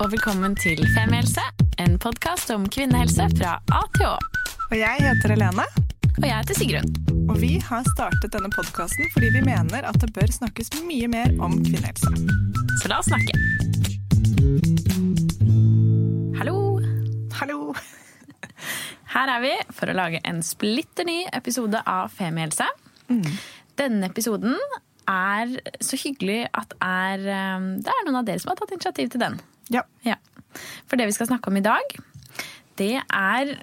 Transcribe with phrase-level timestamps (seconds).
[0.00, 1.42] og velkommen til Femihelse,
[1.82, 4.14] en podkast om kvinnehelse fra A til Å.
[4.70, 5.66] Og jeg heter Helene.
[6.14, 6.88] Og jeg heter Sigrun.
[7.28, 11.36] Og vi har startet denne podkasten fordi vi mener at det bør snakkes mye mer
[11.44, 12.14] om kvinnehelse.
[12.80, 13.36] Så la oss snakke.
[16.40, 16.56] Hallo.
[17.42, 17.60] Hallo!
[19.12, 22.72] Her er vi for å lage en splitter ny episode av Femihelse.
[23.76, 24.56] Denne episoden
[25.10, 29.12] er så hyggelig at er, eh, det er noen av dere som har tatt initiativ
[29.12, 29.42] til den.
[29.70, 29.84] Ja.
[30.06, 30.16] Ja.
[30.90, 31.96] For det vi skal snakke om i dag,
[32.80, 33.56] det er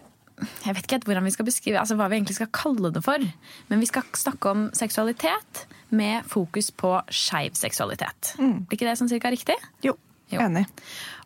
[0.64, 3.24] Jeg vet ikke hvordan vi skal beskrive altså hva vi egentlig skal kalle det for.
[3.72, 8.36] Men vi skal snakke om seksualitet med fokus på skeiv seksualitet.
[8.38, 9.56] Blir ikke det sånn cirka riktig?
[9.82, 9.96] Jo,
[10.30, 10.40] Jo.
[10.44, 10.68] enig.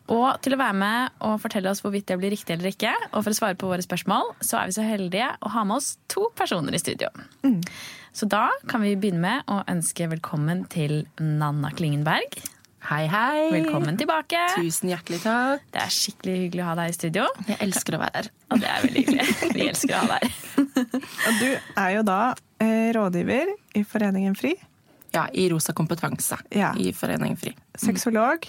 [0.08, 3.20] Og til å være med og fortelle oss hvorvidt det blir riktig eller ikke, og
[3.22, 5.92] for å svare på våre spørsmål, så er vi så heldige å ha med oss
[6.08, 7.08] to personer i studio.
[8.12, 12.40] Så da kan vi begynne med å ønske velkommen til Nanna Klingenberg.
[12.82, 13.50] Hei, hei.
[13.52, 14.38] Velkommen tilbake.
[14.58, 15.62] Tusen hjertelig takk.
[15.72, 17.26] Det er skikkelig hyggelig å ha deg i studio.
[17.46, 18.28] Jeg elsker å være her.
[18.52, 19.36] Og det er veldig hyggelig.
[19.54, 20.26] Vi elsker å ha deg.
[20.26, 20.96] her.
[21.30, 21.46] Og du
[21.84, 22.18] er jo da
[22.64, 24.54] eh, rådgiver i Foreningen FRI.
[25.14, 26.72] Ja, I Rosa kompetanse Ja.
[26.80, 27.54] i Foreningen FRI.
[27.78, 28.48] Sexolog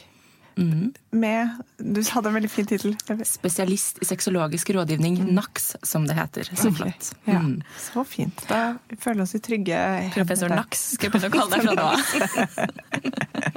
[0.56, 2.94] med Du hadde en veldig fin tittel.
[3.26, 6.50] Spesialist i sexologisk rådgivning, NAX, som det heter.
[6.56, 7.14] Så flott.
[7.26, 7.62] Ja, Mm.
[7.80, 8.44] Så fint.
[8.48, 9.78] Da føler vi oss i trygge
[10.14, 10.50] Professor.
[10.54, 11.98] Nax skal jeg begynne å kalle deg fra nå av.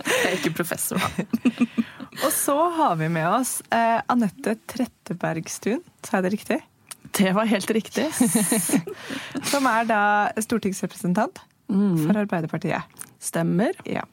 [0.06, 1.08] Jeg er ikke professor, da.
[2.24, 6.58] Og så har vi med oss eh, Anette Trettebergstuen, sa jeg det riktig?
[7.16, 8.08] Det var helt riktig.
[9.52, 10.00] Som er da
[10.42, 12.82] stortingsrepresentant for Arbeiderpartiet.
[13.22, 13.76] Stemmer.
[13.88, 14.04] Ja.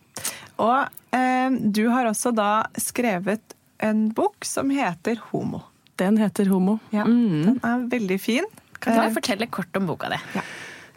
[0.62, 5.64] Og eh, du har også da skrevet en bok som heter Homo.
[6.00, 6.80] Den heter Homo.
[6.94, 7.42] Ja, Mm.
[7.46, 8.46] Den er veldig fin.
[8.80, 10.18] Kan du fortelle kort om boka di?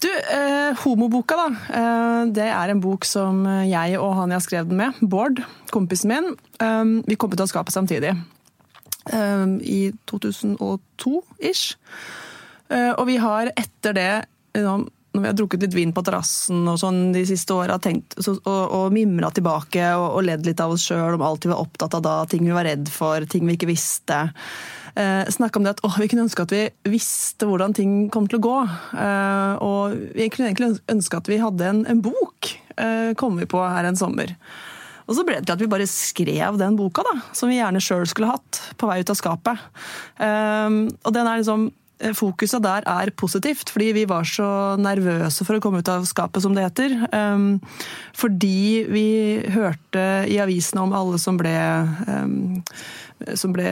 [0.02, 1.46] Du, eh, Homoboka, da.
[1.72, 5.40] Eh, det er en bok som jeg og han jeg skrev den med, Bård,
[5.72, 6.26] kompisen min,
[6.60, 8.12] eh, vi kom ut av skapet samtidig.
[9.12, 11.76] Eh, I 2002-ish.
[12.68, 14.78] Eh, og vi har etter det, eh,
[15.16, 18.94] når vi har drukket litt vin på terrassen og sånn de siste åra, og, og
[18.94, 22.04] mimra tilbake og, og ledd litt av oss sjøl om alt vi var opptatt av
[22.04, 24.26] da, ting vi var redd for, ting vi ikke visste.
[24.96, 28.28] Eh, Snakka om det at å, vi kunne ønske at vi visste hvordan ting kom
[28.30, 28.56] til å gå.
[28.96, 33.48] Eh, og vi kunne egentlig ønske at vi hadde en, en bok, eh, kom vi
[33.50, 34.32] på her en sommer.
[35.06, 37.82] Og så ble det til at vi bare skrev den boka, da, som vi gjerne
[37.84, 39.66] sjøl skulle hatt på vei ut av skapet.
[40.16, 45.56] Eh, og den er liksom Fokuset der er positivt, fordi vi var så nervøse for
[45.56, 46.96] å komme ut av skapet, som det heter.
[47.14, 47.56] Um,
[48.16, 49.08] fordi vi
[49.54, 51.56] hørte i avisene om alle som ble
[52.04, 52.60] um,
[53.34, 53.70] som ble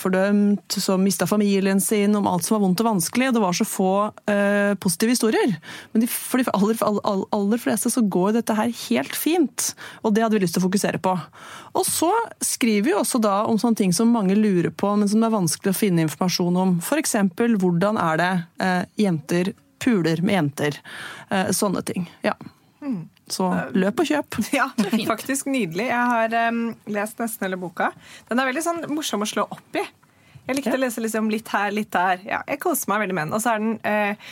[0.00, 3.28] fordømt, som mista familien sin, om alt som var vondt og vanskelig.
[3.28, 5.54] og Det var så få uh, positive historier.
[5.92, 9.70] Men de, for de aller, aller, aller fleste så går dette her helt fint,
[10.00, 11.14] og det hadde vi lyst til å fokusere på.
[11.76, 12.10] Og så
[12.44, 15.36] skriver vi også da om sånne ting som mange lurer på, men som det er
[15.36, 16.78] vanskelig å finne informasjon om.
[16.80, 17.18] F.eks.
[17.60, 18.32] hvordan er det
[18.64, 20.80] uh, jenter puler med jenter?
[21.28, 22.08] Uh, sånne ting.
[22.24, 22.36] Ja.
[23.30, 23.46] Så
[23.76, 24.40] løp og kjøp.
[24.60, 24.68] Ja,
[25.08, 25.86] faktisk nydelig.
[25.90, 27.92] Jeg har um, lest nesten hele boka.
[28.30, 29.84] Den er veldig sånn morsom å slå opp i.
[30.50, 32.24] Jeg likte å lese liksom litt her, litt der.
[32.26, 33.36] Ja, jeg koser meg veldig med den.
[33.36, 34.28] Og så er den eh,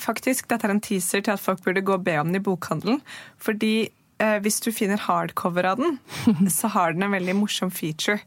[0.00, 2.44] faktisk, Dette er en teaser til at folk burde gå og be om den i
[2.44, 3.00] bokhandelen.
[3.40, 3.72] Fordi
[4.20, 5.96] eh, hvis du finner hardcover av den,
[6.58, 8.20] så har den en veldig morsom feature.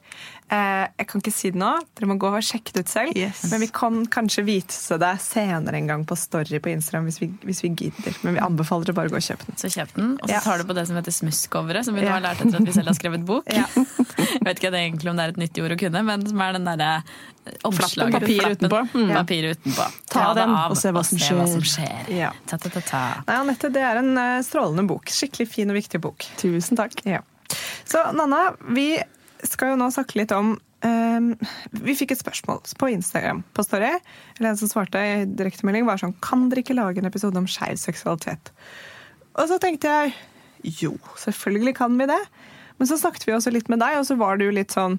[0.45, 3.17] Eh, jeg kan ikke si det nå, dere må gå og sjekke det ut selv.
[3.17, 3.41] Yes.
[3.49, 7.31] Men vi kan kanskje vise det senere en gang på Story på Instagram hvis vi,
[7.47, 8.19] hvis vi gidder.
[8.21, 9.57] Men vi anbefaler dere bare å gå og kjøpe den.
[9.57, 12.11] Så kjøp den, og så tar du på det som heter smusscoveret, som vi nå
[12.13, 13.49] har lært etter at vi selv har skrevet bok.
[13.49, 13.65] Ja.
[14.35, 16.53] Jeg vet ikke egentlig om det er et nyttig ord å kunne, men som er
[16.59, 16.91] den derre
[17.65, 18.13] omslaget.
[18.19, 18.57] papir Flappen.
[18.59, 18.81] utenpå.
[18.93, 19.11] Mm.
[19.15, 19.87] Papir utenpå.
[20.13, 21.39] Ta den av og se hva som skjer.
[21.39, 22.13] hva som skjer.
[22.13, 22.29] Ja.
[22.45, 23.03] Ta, ta, ta, ta.
[23.25, 25.09] Nei, Anette, det er en eh, strålende bok.
[25.13, 26.29] Skikkelig fin og viktig bok.
[26.41, 27.01] Tusen takk.
[27.09, 27.23] Ja.
[27.85, 28.91] Så Nanna, vi
[29.51, 31.27] skal jo nå snakke litt om um,
[31.85, 33.91] Vi fikk et spørsmål på Instagram på Story.
[34.37, 37.49] Eller en som svarte i direktemelding, var sånn Kan dere ikke lage en episode om
[37.49, 38.53] skeiv seksualitet?
[39.35, 40.15] Og så tenkte jeg
[40.81, 42.21] jo, selvfølgelig kan vi det.
[42.79, 44.97] Men så snakket vi også litt med deg, og så var det jo litt sånn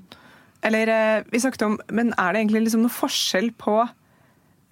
[0.64, 3.80] Eller eh, vi snakket om Men er det egentlig liksom noe forskjell på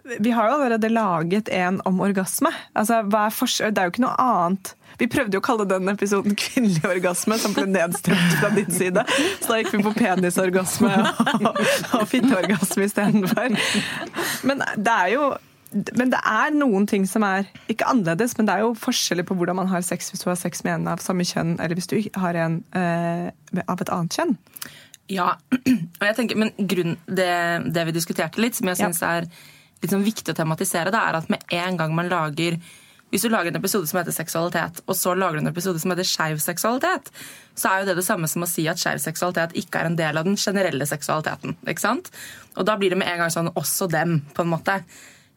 [0.05, 2.51] vi har jo allerede laget en om orgasme.
[2.77, 2.99] Altså?
[3.09, 4.75] Det er jo ikke noe annet.
[5.01, 9.03] Vi prøvde jo å kalle den episoden 'kvinnelig orgasme', som ble nedstemt fra din side.
[9.41, 10.93] Så da gikk vi på penisorgasme
[11.49, 11.59] og,
[11.99, 13.57] og fitteorgasme istedenfor.
[14.47, 15.33] Men det er jo
[15.75, 19.35] men det er noen ting som er ikke annerledes, men det er jo forskjeller på
[19.35, 21.91] hvordan man har sex hvis du har sex med en av samme kjønn, eller hvis
[21.91, 23.33] du har en eh,
[23.67, 24.37] av et annet kjønn.
[25.11, 25.33] Ja,
[25.99, 27.27] og jeg tenker, men grunn, det,
[27.75, 28.93] det vi diskuterte litt, som jeg Ja.
[29.19, 29.27] er
[29.83, 32.61] litt sånn viktig å tematisere, det er at med en gang man lager
[33.15, 35.93] Hvis du lager en episode som heter seksualitet, og så lager du en episode som
[35.93, 37.13] heter skeiv seksualitet,
[37.55, 39.99] så er jo det det samme som å si at skeiv seksualitet ikke er en
[40.01, 41.55] del av den generelle seksualiteten.
[41.63, 42.11] ikke sant?
[42.59, 44.81] Og da blir det med en gang sånn også dem, på en måte.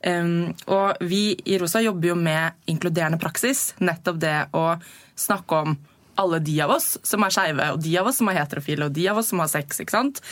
[0.01, 3.75] Um, og vi i Rosa jobber jo med inkluderende praksis.
[3.77, 4.65] Nettopp det å
[5.13, 5.77] snakke om
[6.17, 8.97] alle de av oss som er skeive, og de av oss som er heterofile, og
[8.97, 9.83] de av oss som har sex.
[9.85, 10.23] ikke sant?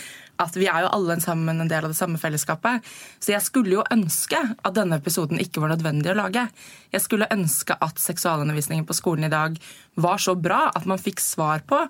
[0.42, 2.84] At vi er jo alle sammen en del av det samme fellesskapet.
[3.24, 6.48] Så jeg skulle jo ønske at denne episoden ikke var nødvendig å lage.
[6.92, 9.56] Jeg skulle ønske at seksualundervisningen på skolen i dag
[9.96, 11.86] var så bra at man fikk svar på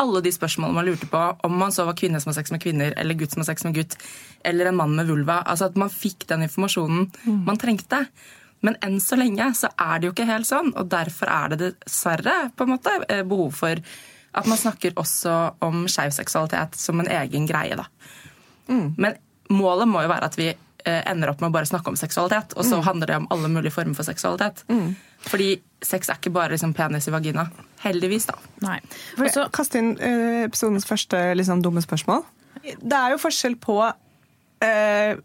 [0.00, 2.62] alle de spørsmålene man lurte på, om man så var kvinne som har sex med
[2.62, 3.96] kvinner, eller gutt som har sex med gutt,
[4.48, 5.42] eller en mann med vulva.
[5.44, 7.10] Altså At man fikk den informasjonen
[7.46, 8.06] man trengte.
[8.64, 11.60] Men enn så lenge så er det jo ikke helt sånn, og derfor er det
[11.62, 13.80] dessverre på en måte eh, behov for
[14.34, 17.76] at man snakker også om skeiv seksualitet som en egen greie.
[17.76, 17.86] da.
[18.68, 18.94] Mm.
[18.96, 19.16] Men
[19.50, 20.48] målet må jo være at vi
[20.86, 22.84] eh, ender opp med å bare snakke om seksualitet, og så Mm.
[22.86, 24.62] handler det om alle mulige former for seksualitet.
[25.28, 27.50] Fordi sex er ikke bare liksom penis i vagina.
[27.82, 28.34] Heldigvis, da.
[28.62, 28.78] Nei.
[29.16, 32.24] For Og så- kaste inn eh, episodens første liksom, dumme spørsmål.
[32.62, 33.92] Det er jo forskjell på
[34.62, 35.16] eh,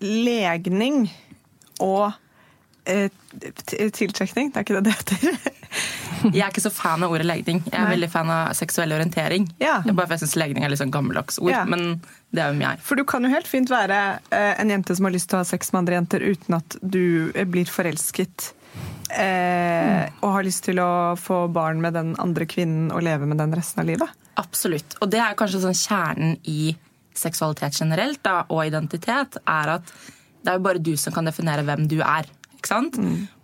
[0.00, 1.10] legning
[1.80, 2.12] og
[2.86, 3.08] eh,
[3.90, 4.52] tiltrekning.
[4.52, 5.52] Det er ikke det det heter.
[6.36, 7.60] Jeg er ikke så fan av ordet legning.
[7.66, 7.92] Jeg er Nei.
[7.96, 9.48] veldig fan av seksuell orientering.
[9.62, 9.80] Ja.
[9.86, 11.64] Bare for jeg synes legning er litt sånn gammeldags ord, Ja.
[11.68, 12.00] men
[12.32, 12.80] det er jo jeg.
[12.86, 13.98] For du kan jo helt fint være
[14.30, 16.76] eh, en jente som har lyst til å ha sex med andre jenter uten at
[16.82, 18.52] du eh, blir forelsket.
[19.12, 23.38] Eh, og har lyst til å få barn med den andre kvinnen og leve med
[23.42, 24.08] den resten av livet.
[24.40, 24.96] Absolutt.
[25.04, 26.72] Og det er kanskje sånn kjernen i
[27.12, 29.90] seksualitet generelt da, og identitet, er at
[30.42, 32.30] det er jo bare du som kan definere hvem du er.
[32.56, 32.96] Ikke sant?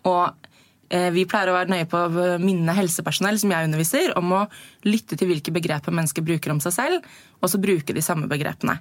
[0.08, 0.47] Og eh,
[0.88, 4.42] vi pleier å være nøye på å minne helsepersonell som jeg underviser, om å
[4.88, 7.08] lytte til hvilke begreper mennesker bruker om seg selv,
[7.42, 8.78] og så bruke de samme begrepene.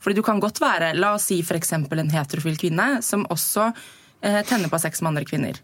[0.00, 1.72] Fordi du kan godt være, la oss si f.eks.
[1.76, 5.60] en heterofil kvinne som også eh, tenner på sex med andre kvinner.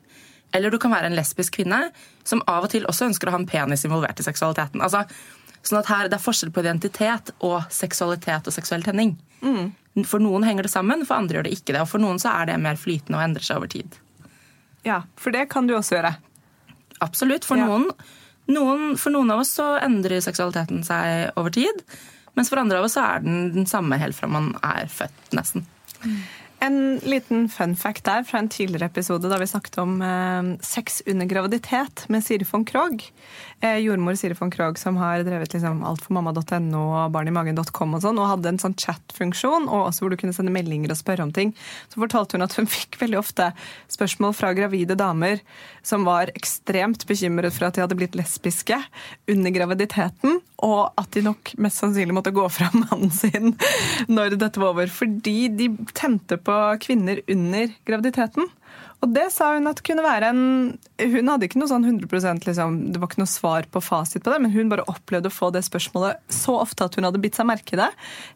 [0.54, 1.88] Eller du kan være en lesbisk kvinne
[2.24, 4.82] som av og til også ønsker å ha en penis involvert i seksualiteten.
[4.84, 5.04] Altså,
[5.66, 9.16] sånn at her, Det er forskjell på identitet og seksualitet og seksuell tenning.
[10.04, 11.82] For noen henger det sammen, for andre gjør det ikke det.
[11.82, 13.96] Og for noen så er det mer flytende og endrer seg over tid.
[14.86, 16.14] Ja, For det kan du også gjøre.
[17.02, 17.44] Absolutt.
[17.44, 17.66] For, Ja.
[17.66, 17.90] noen,
[18.48, 21.82] noen, for noen av oss så endrer seksualiteten seg over tid.
[22.36, 25.32] Mens for andre av oss så er den den samme helt fra man er født,
[25.36, 25.66] nesten.
[26.66, 31.02] En liten fun fact der fra en tidligere episode da vi snakket om eh, sex
[31.06, 33.04] under graviditet med Siri von Krogh.
[33.60, 38.30] Eh, jordmor Siri von Krogh som har drevet liksom altformamma.no og barnimagen.com og sånn, og
[38.32, 41.54] hadde en sånn chat-funksjon og også hvor du kunne sende meldinger og spørre om ting.
[41.92, 43.52] Så fortalte hun at hun fikk veldig ofte
[43.94, 45.44] spørsmål fra gravide damer
[45.86, 48.80] som var ekstremt bekymret for at de hadde blitt lesbiske
[49.30, 53.54] under graviditeten, og at de nok mest sannsynlig måtte gå fra mannen sin
[54.10, 58.48] når dette var over, fordi de tente på kvinner under graviditeten.
[59.04, 60.42] Og det sa hun at kunne være en
[60.98, 64.32] Hun hadde ikke noe sånn 100% liksom, Det var ikke noe svar på fasit på
[64.32, 67.36] det, men hun bare opplevde å få det spørsmålet så ofte at hun hadde bitt
[67.36, 67.90] seg merke i det.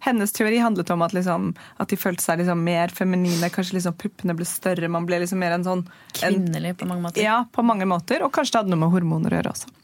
[0.05, 1.51] Hennes teori handlet om at, liksom,
[1.81, 5.41] at de følte seg liksom mer feminine, kanskje liksom puppene ble større, man ble liksom
[5.41, 7.25] mer en sånn en, Kvinnelig på mange måter.
[7.25, 8.25] Ja, på mange måter.
[8.27, 9.80] Og kanskje det hadde noe med hormoner å gjøre også.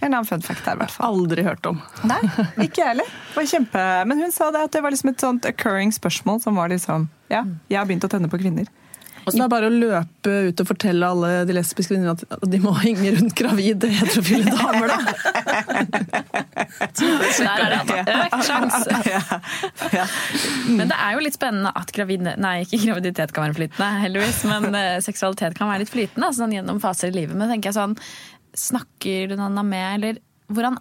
[0.00, 1.14] En annen fun fact her, i hvert fall.
[1.18, 1.80] Aldri hørt om.
[2.06, 2.20] Nei,
[2.66, 4.04] ikke jeg heller.
[4.08, 7.08] Men hun sa det at det var liksom et sånt occurring spørsmål som var liksom
[7.32, 8.68] Ja, jeg har begynt å tenne på kvinner.
[9.28, 12.46] Og så det er bare å løpe ut og fortelle alle de lesbiske kvinnene at
[12.48, 14.98] de må henge rundt gravide heterofile damer, da.
[16.78, 17.98] Der er det.
[18.48, 19.20] Ja,
[19.92, 20.06] ja.
[20.78, 22.24] Men det er jo litt spennende at gravid...
[22.40, 24.40] Nei, ikke graviditet kan være flytende, heldigvis.
[24.48, 27.36] Men eh, seksualitet kan være litt flytende altså, sånn, gjennom faser i livet.
[27.36, 27.98] Men tenker jeg sånn,
[28.56, 30.20] snakker du Nanna med, eller
[30.52, 30.78] hvordan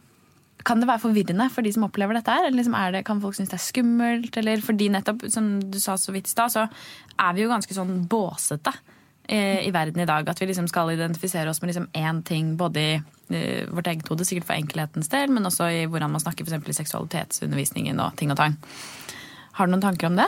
[0.68, 2.48] kan det være forvirrende for de som opplever dette her?
[2.48, 4.38] Eller liksom det, kan folk synes det er skummelt?
[4.40, 7.78] Eller fordi nettopp, som du sa så vidt i stad, så er vi jo ganske
[7.78, 8.74] sånn båsete
[9.30, 10.28] eh, i verden i dag.
[10.28, 11.88] At vi liksom skal identifisere oss med liksom
[12.28, 12.98] ting, både i
[13.30, 16.74] eh, vårt eget hode, sikkert for enkelhetens del, men også i hvordan man snakker eksempel
[16.74, 18.60] i seksualitetsundervisningen og ting og tang.
[19.58, 20.28] Har du noen tanker om det?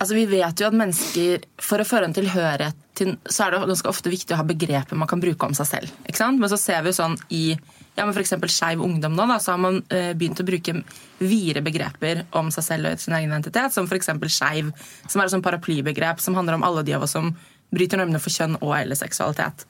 [0.00, 3.66] Altså, Vi vet jo at mennesker, for å føre en tilhørighet til, så er det
[3.68, 5.92] ganske ofte viktig å ha begreper man kan bruke om seg selv.
[6.08, 8.32] Men så ser vi sånn i ja, men f.eks.
[8.48, 10.72] Skeiv ungdom nå, da, så har man eh, begynt å bruke
[11.18, 14.08] videre begreper om seg selv og sin egen identitet, som f.eks.
[14.32, 14.70] skeiv,
[15.04, 17.34] som er et sånn paraplybegrep som handler om alle de av oss som
[17.74, 19.66] bryter normene for kjønn og eller seksualitet.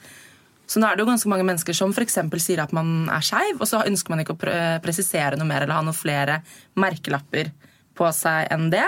[0.70, 2.06] Så nå er det jo ganske mange mennesker som for
[2.38, 5.64] sier at man er skeiv, og så ønsker man ikke å pre presisere noe mer
[5.64, 6.38] eller ha noen flere
[6.78, 7.50] merkelapper
[7.98, 8.86] på seg enn det.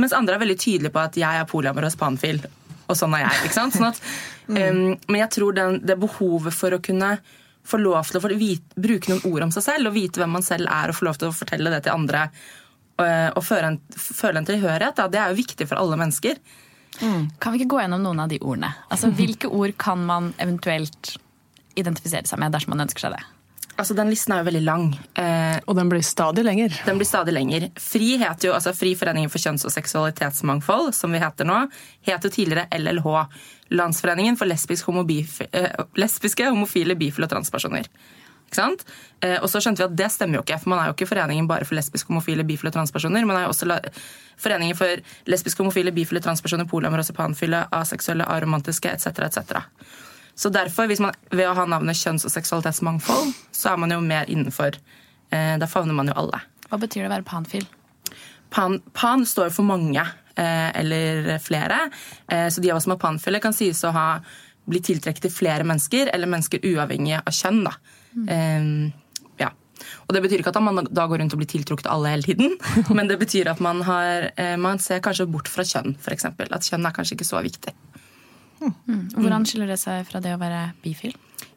[0.00, 2.42] Mens andre er veldig tydelige på at jeg er polyamorøs panfil,
[2.88, 3.46] og sånn er jeg.
[3.46, 3.76] ikke sant?
[3.76, 4.00] Sånn at,
[4.50, 7.16] um, men jeg tror den, det behovet for å kunne
[7.64, 10.34] få lov til å få vite, bruke noen ord om seg selv og vite hvem
[10.36, 12.26] man selv er, og få lov til å fortelle det til andre
[12.94, 16.38] og, og føle en, føle en tilhørighet, da, det er jo viktig for alle mennesker.
[17.00, 18.70] Kan vi ikke gå gjennom noen av de ordene?
[18.92, 21.16] Altså, Hvilke ord kan man eventuelt
[21.74, 23.24] identifisere seg med dersom man ønsker seg det?
[23.76, 24.84] Altså, Den listen er jo veldig lang.
[25.18, 26.74] Eh, Og den blir stadig lenger.
[26.86, 27.70] Den blir stadig lenger.
[27.80, 31.68] FRI heter jo, altså Fri foreningen for kjønns- og seksualitetsmangfold, som vi heter nå,
[32.06, 33.26] het jo tidligere LLH.
[33.70, 37.88] Landsforeningen for lesbisk eh, lesbiske, homofile, bifile og transpersoner.
[38.46, 38.84] Ikke sant?
[39.20, 41.08] Eh, og så skjønte vi at det stemmer jo ikke, for man er jo ikke
[41.10, 43.26] foreningen bare for lesbiske, homofile, bifile og transpersoner.
[43.26, 43.80] Man er jo også
[44.38, 49.06] foreningen for lesbiske, homofile, bifile, transpersoner, polamorøse, panfile, aseksuelle, aromantiske etc.
[49.26, 49.64] etc.
[50.34, 54.00] Så derfor, hvis man, ved å ha navnet kjønns- og seksualitetsmangfold, så er man jo
[54.02, 54.74] mer innenfor
[55.30, 56.42] eh, Da favner man jo alle.
[56.70, 57.66] Hva betyr det å være panfil?
[58.54, 60.02] Pan, pan står for mange,
[60.36, 61.88] eh, eller flere.
[62.28, 64.08] Eh, så de av oss som er panfile, kan sies å ha
[64.70, 67.64] bli tiltrukket til flere mennesker, eller mennesker uavhengig av kjønn.
[67.66, 67.74] da.
[68.30, 68.92] Eh,
[69.42, 69.50] ja.
[70.06, 72.56] Og Det betyr ikke at man da går rundt og blir tiltrukket alle hele tiden,
[72.96, 76.24] men det betyr at man, har, eh, man ser kanskje bort fra kjønn, f.eks.
[76.24, 77.74] At kjønn er kanskje ikke så viktig.
[79.14, 81.14] Hvordan skiller det seg fra det å være bifil?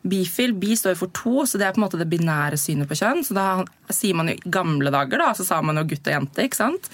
[0.08, 2.98] Bifil, bi står for to, så det er på en måte det binære synet på
[3.00, 3.24] kjønn.
[3.28, 3.48] Så da
[3.94, 6.60] sier man jo i gamle dager, da, så sa man jo gutt og jente, ikke
[6.60, 6.92] sant.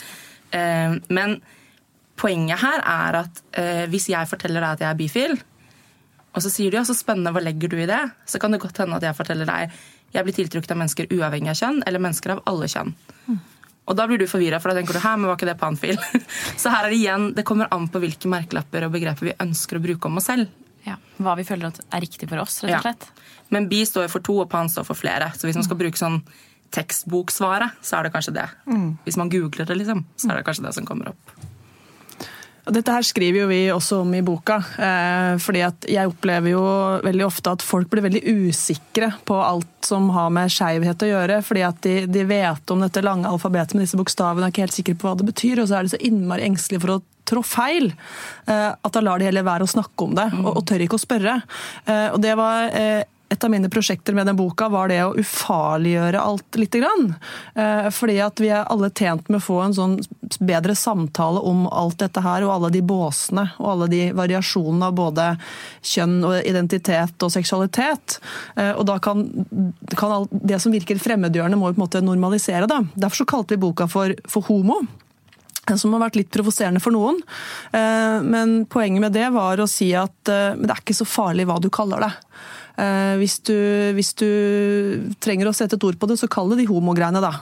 [0.55, 1.39] Eh, men
[2.19, 5.35] poenget her er at eh, hvis jeg forteller deg at jeg er bifil,
[6.33, 8.01] og så sier du ja, så spennende, hva legger du i det?
[8.29, 9.75] Så kan det godt hende at jeg forteller deg
[10.13, 12.93] jeg blir tiltrukket av mennesker uavhengig av kjønn, eller mennesker av alle kjønn.
[13.83, 15.97] Og da blir du forvirra, for da tenker du hæ, men var ikke det panfil?
[16.61, 19.79] så her er det igjen, det kommer an på hvilke merkelapper og begreper vi ønsker
[19.79, 20.51] å bruke om oss selv.
[20.87, 20.95] Ja.
[21.23, 23.09] Hva vi føler at er riktig for oss, rett og slett.
[23.53, 25.29] Men bi står for to, og pan står for flere.
[25.35, 26.21] Så hvis man skal bruke sånn
[26.73, 28.47] tekstboksvaret, så er det kanskje det.
[29.05, 31.35] Hvis man googler det, liksom, så er det kanskje det som kommer opp.
[32.63, 34.55] Dette her skriver jo vi også om i boka.
[34.79, 36.63] Eh, fordi at jeg opplever jo
[37.03, 41.41] veldig ofte at folk blir veldig usikre på alt som har med skeivhet å gjøre.
[41.43, 44.77] Fordi at de, de, vet om dette lange alfabetet med disse bokstavene er ikke helt
[44.77, 45.59] sikre på hva det betyr.
[45.59, 47.91] Og så er de så innmari engstelige for å trå feil.
[48.47, 50.99] Eh, at da lar de heller være å snakke om det, og, og tør ikke
[50.99, 51.41] å spørre.
[51.83, 52.71] Eh, og det var
[53.33, 57.13] et av mine prosjekter med den boka var det å ufarliggjøre alt lite grann.
[57.55, 59.95] Eh, fordi at vi er alle tjent med å få en sånn
[60.39, 64.97] bedre samtale om alt dette her, og alle de båsene og alle de variasjonene av
[64.97, 65.29] både
[65.93, 68.19] kjønn og identitet og seksualitet.
[68.55, 69.25] Eh, og da kan,
[69.97, 72.69] kan alt, det som virker fremmedgjørende, må jo på en måte normalisere.
[72.69, 72.83] Da.
[72.93, 74.83] Derfor så kalte vi boka for, for homo
[75.79, 77.21] som har vært litt provoserende for noen.
[77.71, 81.55] Eh, Men poenget med det var å si at det er ikke så farlig hva
[81.63, 82.11] du kaller det.
[82.77, 83.53] Eh, Hvis du,
[83.93, 87.33] hvis du trenger å sette et ord på det, så kall det de homogreiene, da.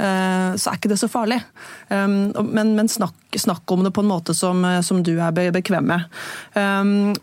[0.00, 1.40] Eh, Så er ikke det så farlig.
[1.90, 6.04] Men, men snakk, snakk om det på en måte som, som du er bekvem med.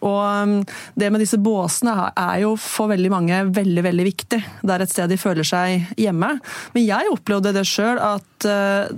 [0.06, 0.66] Og
[0.98, 4.42] det med disse båsene er- jo for veldig mange veldig, veldig viktig.
[4.62, 6.36] Det er et sted de føler seg hjemme.
[6.76, 8.90] Men jeg opplevde det sjøl at eh,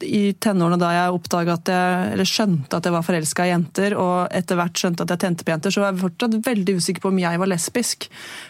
[0.00, 3.96] i tenårene da jeg oppdaga at jeg, eller skjønte at jeg var forelska i jenter,
[4.00, 7.04] og etter hvert skjønte at jeg tente på jenter, så var jeg fortsatt veldig usikker
[7.04, 8.06] på om jeg var lesbisk.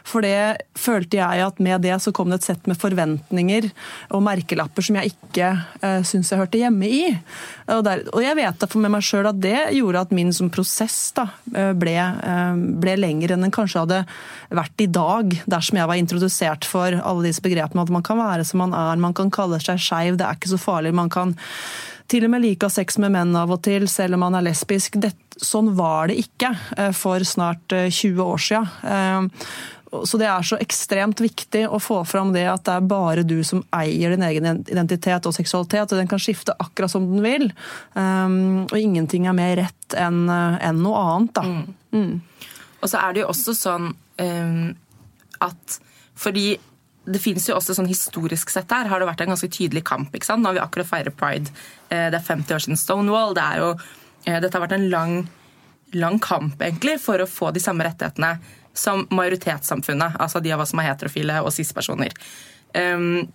[0.07, 3.67] For det følte jeg at med det så kom det et sett med forventninger
[4.15, 5.51] og merkelapper som jeg ikke
[5.83, 7.03] uh, syntes jeg hørte hjemme i.
[7.67, 10.51] Og, der, og jeg vet da med meg sjøl at det gjorde at min som
[10.53, 14.01] prosess da, eh, ble, uh, ble lengre enn den kanskje hadde
[14.55, 17.83] vært i dag, dersom jeg var introdusert for alle disse begrepene.
[17.83, 20.53] At man kan være som man er, man kan kalle seg skeiv, det er ikke
[20.53, 20.95] så farlig.
[20.95, 21.24] Man kan
[22.11, 24.99] til og med like sex med menn av og til, selv om man er lesbisk.
[25.01, 28.69] Det, sånn var det ikke eh, for snart eh, 20 år siden.
[28.85, 29.49] Eh,
[29.95, 33.37] Så det er så ekstremt viktig å få fram det at det er bare du
[33.47, 37.45] som eier din egen identitet og seksualitet, og den kan skifte akkurat som den vil.
[37.95, 41.45] Um, og ingenting er mer rett enn en noe annet, da.
[42.83, 44.75] Og så er det jo også sånn um,
[45.47, 45.79] at
[46.19, 46.57] fordi
[47.05, 50.15] det finnes jo også sånn Historisk sett her har det vært en ganske tydelig kamp.
[50.15, 50.43] ikke sant?
[50.43, 51.53] Nå har vi akkurat feiret pride.
[51.91, 53.35] Eh, Det er 50 år siden Stonewall.
[53.35, 53.71] Det jo,
[54.27, 55.29] eh, dette har vært en lang,
[55.93, 58.39] lang kamp egentlig for å få de samme rettighetene
[58.73, 60.17] som majoritetssamfunnet.
[60.19, 62.13] Altså de av oss som er heterofile og cis-personer.
[62.75, 63.33] Um,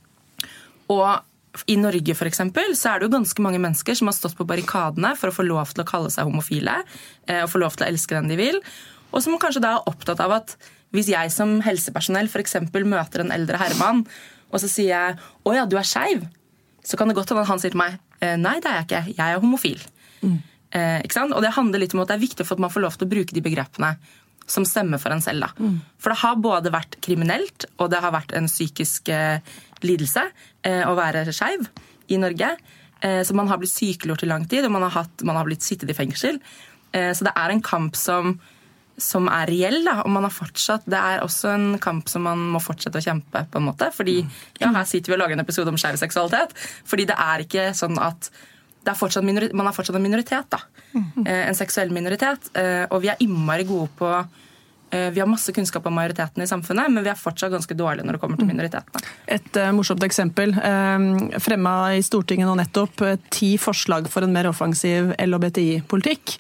[0.89, 1.21] og
[1.65, 4.45] i Norge for eksempel, så er det jo ganske mange mennesker som har stått på
[4.45, 6.83] barrikadene for å få lov til å kalle seg homofile
[7.27, 8.59] eh, og få lov til å elske den de vil.
[9.09, 10.57] Og som kanskje da er opptatt av at
[10.95, 14.05] hvis jeg som helsepersonell for eksempel møter en eldre herremann,
[14.49, 16.27] og så sier jeg 'Å ja, du er skeiv',
[16.83, 18.85] så kan det godt hende at han sier til meg «Eh, 'Nei, det er jeg
[18.87, 19.17] ikke.
[19.17, 19.85] Jeg er homofil'.
[20.71, 21.33] Eh, ikke sant?
[21.33, 23.07] Og det handler litt om at det er viktig for at man får lov til
[23.07, 23.97] å bruke de begrepene
[24.49, 25.45] som stemmer for en selv.
[25.45, 25.69] Da.
[26.01, 29.39] For det har både vært kriminelt, og det har vært en psykisk eh,
[29.85, 30.25] lidelse
[30.65, 31.69] eh, å være skeiv
[32.09, 32.57] i Norge.
[33.01, 35.47] Eh, så man har blitt sykeliggjort i lang tid, og man har, hatt, man har
[35.47, 36.41] blitt sittet i fengsel.
[36.91, 38.39] Eh, så det er en kamp som,
[39.01, 42.45] som er reell, da, og man har fortsatt, det er også en kamp som man
[42.53, 43.45] må fortsette å kjempe.
[43.49, 44.19] på en måte, fordi
[44.59, 46.53] ja, Her sitter vi og lager en episode om skeiv seksualitet.
[46.85, 48.29] fordi det er ikke sånn at
[48.85, 50.49] det er man er fortsatt en minoritet.
[50.49, 50.59] da.
[51.25, 52.49] Eh, En seksuell minoritet.
[52.55, 54.27] eh, Og vi er innmari gode på
[54.91, 58.05] eh, Vi har masse kunnskap om majoriteten i samfunnet, men vi er fortsatt ganske dårlige
[58.05, 59.03] når det kommer til minoritetene.
[59.27, 60.49] Et uh, morsomt eksempel.
[60.49, 66.39] Uh, fremma i Stortinget nå nettopp uh, ti forslag for en mer offensiv LHBTI-politikk.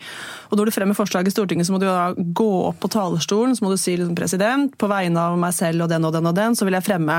[0.49, 3.55] Og Når du fremmer forslag i Stortinget, så må du da gå opp på talerstolen
[3.55, 6.29] så må du si liksom, president, på vegne av meg selv og den og den
[6.29, 7.17] og den, så vil jeg fremme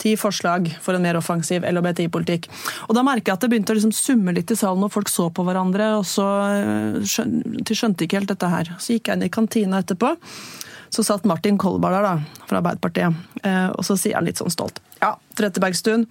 [0.00, 2.46] ti forslag for en mer offensiv LHBTI-politikk.
[2.88, 5.10] Og Da merker jeg at det begynte å liksom summe litt i salen, og folk
[5.10, 5.92] så på hverandre.
[5.98, 6.26] og så
[7.02, 8.74] skjøn, De skjønte ikke helt dette her.
[8.78, 10.14] Så gikk jeg inn i kantina etterpå.
[10.90, 13.14] Så satt Martin Kolberg der, da, fra Arbeiderpartiet,
[13.46, 14.80] eh, og så sier han litt sånn stolt.
[14.98, 16.06] Ja, Trettebergstuen,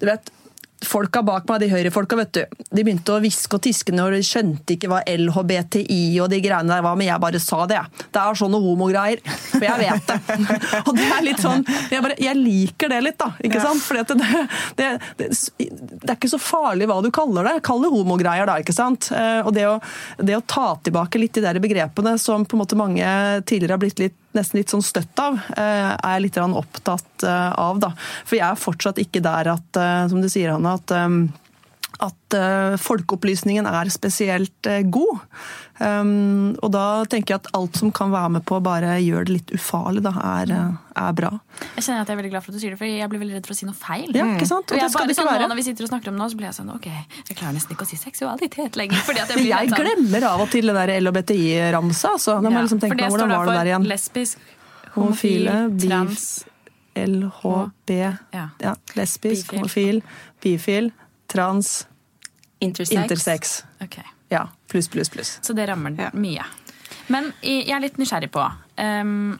[0.00, 0.30] du vet,
[0.86, 4.20] folka bak meg, de høyrefolka, vet du, de begynte å hviske og tiske når de
[4.26, 7.80] skjønte ikke hva LHBTI og de greiene der var, men jeg bare sa det.
[8.14, 10.18] Det er sånne homogreier, for jeg vet det.
[10.86, 13.82] og det er litt sånn, jeg, bare, jeg liker det litt, da, ikke sant?
[13.84, 14.18] For det,
[14.78, 17.56] det, det, det er ikke så farlig hva du kaller det.
[17.66, 19.10] Kall det homogreier, da, ikke sant?
[19.14, 19.76] Eh, Og det å,
[20.22, 23.04] det å ta tilbake litt de der begrepene som på en måte mange
[23.48, 27.52] tidligere har blitt litt nesten litt sånn støtt av, eh, er jeg litt opptatt eh,
[27.52, 27.80] av.
[27.82, 27.92] Da.
[28.24, 30.96] For jeg er fortsatt ikke der at, eh, som du sier, Hanne, at,
[32.00, 35.24] at eh, folkeopplysningen er spesielt eh, god.
[35.78, 39.28] Um, og da tenker jeg at alt som kan være med på å bare gjøre
[39.28, 41.30] det litt ufarlig, da, er, eh, er bra.
[41.76, 43.22] Jeg kjenner at jeg er veldig glad for at du sier det, for jeg blir
[43.22, 44.10] veldig redd for å si noe feil.
[44.14, 44.70] Ja, ikke sant?
[44.70, 45.48] Og Og jeg bare sånn, nå.
[45.52, 46.88] Når vi sitter og snakker om det, nå, så blir jeg sånn ok,
[47.30, 49.02] jeg klarer nesten ikke å si seksualitet lenger.
[49.06, 52.14] Fordi jeg, blir Jeg sånn- glemmer av og til det der LHBTI-ramsa.
[52.18, 52.38] Altså.
[52.42, 53.88] Da må jeg liksom tenke meg hvordan var det der igjen?
[53.90, 54.46] Lesbisk,
[54.94, 56.28] Homofile, homofil, trans
[56.98, 57.90] LHB
[58.34, 58.48] Ja.
[58.62, 59.58] ja, Lesbisk, Bifil.
[59.60, 60.00] homofil,
[60.42, 60.88] bifil,
[61.28, 61.86] trans,
[62.60, 62.96] Intersex.
[63.02, 63.52] intersex.
[63.84, 64.04] Okay.
[64.32, 65.38] Ja, pluss, pluss, pluss.
[65.42, 66.10] Så det rammer Ja.
[66.12, 66.44] mye.
[67.08, 69.38] Men jeg er litt nysgjerrig på um,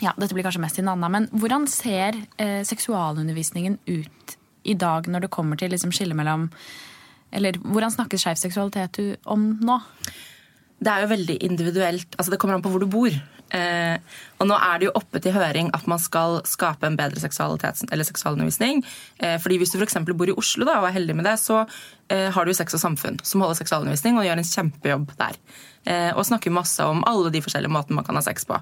[0.00, 5.06] ja, Dette blir kanskje mest til Nanna, men hvordan ser eh, seksualundervisningen ut i dag
[5.08, 6.48] når det kommer til liksom, skille mellom
[7.32, 9.78] Eller hvordan snakkes skeiv seksualitet om nå?
[10.84, 12.14] Det er jo veldig individuelt.
[12.18, 13.10] altså Det kommer an på hvor du bor.
[13.54, 13.96] Eh,
[14.42, 18.08] og nå er det jo oppe til høring at man skal skape en bedre eller
[18.08, 18.82] seksualundervisning.
[19.18, 20.00] Eh, fordi hvis du f.eks.
[20.10, 21.62] bor i Oslo da, og er heldig med det, så
[22.08, 25.38] eh, har du jo Sex og Samfunn som holder seksualundervisning og gjør en kjempejobb der.
[25.86, 28.58] Eh, og snakker masse om alle de forskjellige måtene man kan ha sex på.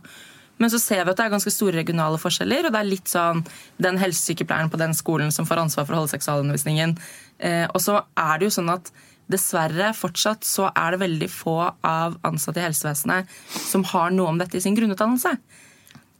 [0.60, 3.10] Men så ser vi at det er ganske store regionale forskjeller, og det er litt
[3.10, 3.40] sånn
[3.82, 6.94] den helsesykepleieren på den skolen som får ansvar for å holde seksualundervisningen.
[7.42, 8.92] Eh, og så er det jo sånn at
[9.30, 11.56] dessverre fortsatt så er det veldig få
[11.86, 15.36] av ansatte i helsevesenet som har noe om dette i sin grunnutdannelse.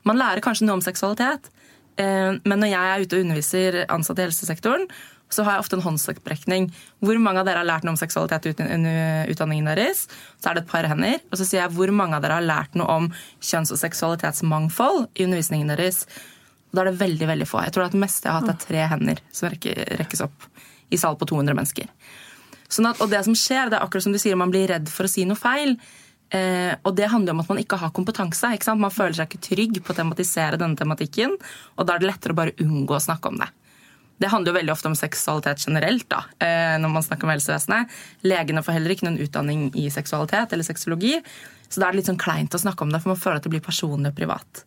[0.09, 1.51] Man lærer kanskje noe om seksualitet,
[1.97, 4.87] eh, men når jeg er ute og underviser ansatte i helsesektoren,
[5.33, 6.67] så har jeg ofte en håndsopprekning.
[7.01, 10.05] Hvor mange av dere har lært noe om seksualitet under utdanningen deres?
[10.37, 11.23] Så er det et par hender.
[11.31, 13.09] Og så sier jeg hvor mange av dere har lært noe om
[13.41, 16.05] kjønns- og seksualitetsmangfold i undervisningen deres.
[16.73, 17.63] Da er det veldig veldig få.
[17.65, 20.49] Jeg tror at det meste jeg har hatt, er tre hender som rekkes opp
[20.93, 21.89] i sal på 200 mennesker.
[22.73, 24.89] Sånn at, og det som skjer, det er akkurat som du sier, man blir redd
[24.93, 25.77] for å si noe feil.
[26.33, 28.55] Eh, og det handler om at man ikke har kompetanse.
[28.57, 28.77] Ikke?
[28.81, 31.37] Man føler seg ikke trygg på å tematisere denne tematikken,
[31.77, 33.51] og da er det lettere å bare unngå å snakke om det.
[34.23, 37.91] Det handler jo veldig ofte om seksualitet generelt da, eh, når man snakker om helsevesenet.
[38.23, 41.17] Legene får heller ikke noen utdanning i seksualitet eller sexologi,
[41.69, 43.49] så da er det litt sånn kleint å snakke om det, for man føler at
[43.49, 44.65] det blir personlig og privat.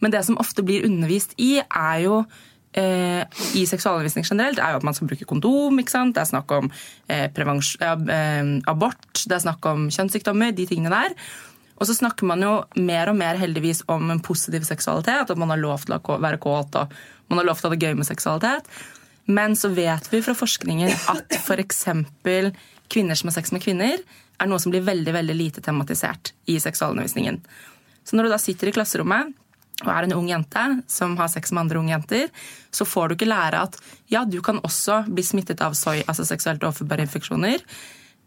[0.00, 2.22] Men det som ofte blir undervist i, er jo
[2.78, 3.22] eh,
[3.58, 5.78] i seksualundervisning generelt, er jo at man skal bruke kondom.
[5.80, 6.14] ikke sant?
[6.16, 6.70] Det er snakk om
[7.08, 11.16] eh, eh, abort, det er snakk om kjønnssykdommer, de tingene der.
[11.74, 15.50] Og så snakker man jo mer og mer heldigvis om en positiv seksualitet, at man
[15.50, 16.92] har lov til å være kåt og
[17.30, 18.68] man har lov til å ha det gøy med seksualitet.
[19.26, 21.86] Men så vet vi fra forskningen at f.eks.
[22.92, 24.02] kvinner som har sex med kvinner,
[24.34, 27.40] er noe som blir veldig veldig lite tematisert i seksualundervisningen.
[28.04, 29.32] Så når du da sitter i klasserommet
[29.82, 32.28] og er en ung jente som har sex med andre unge jenter,
[32.70, 33.78] så får du ikke lære at
[34.12, 37.64] ja, du kan også bli smittet av soy, altså seksuelt overførbare infeksjoner.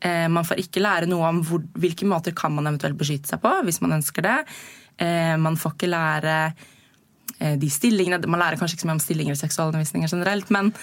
[0.04, 3.42] Eh, man får ikke lære noe om hvor, hvilke måter kan man eventuelt beskytte seg
[3.42, 4.36] på hvis man ønsker det.
[5.00, 6.36] Eh, man får ikke lære
[7.40, 10.74] eh, de stillingene, Man lærer kanskje ikke så mye om stillinger i seksualundervisninger generelt, men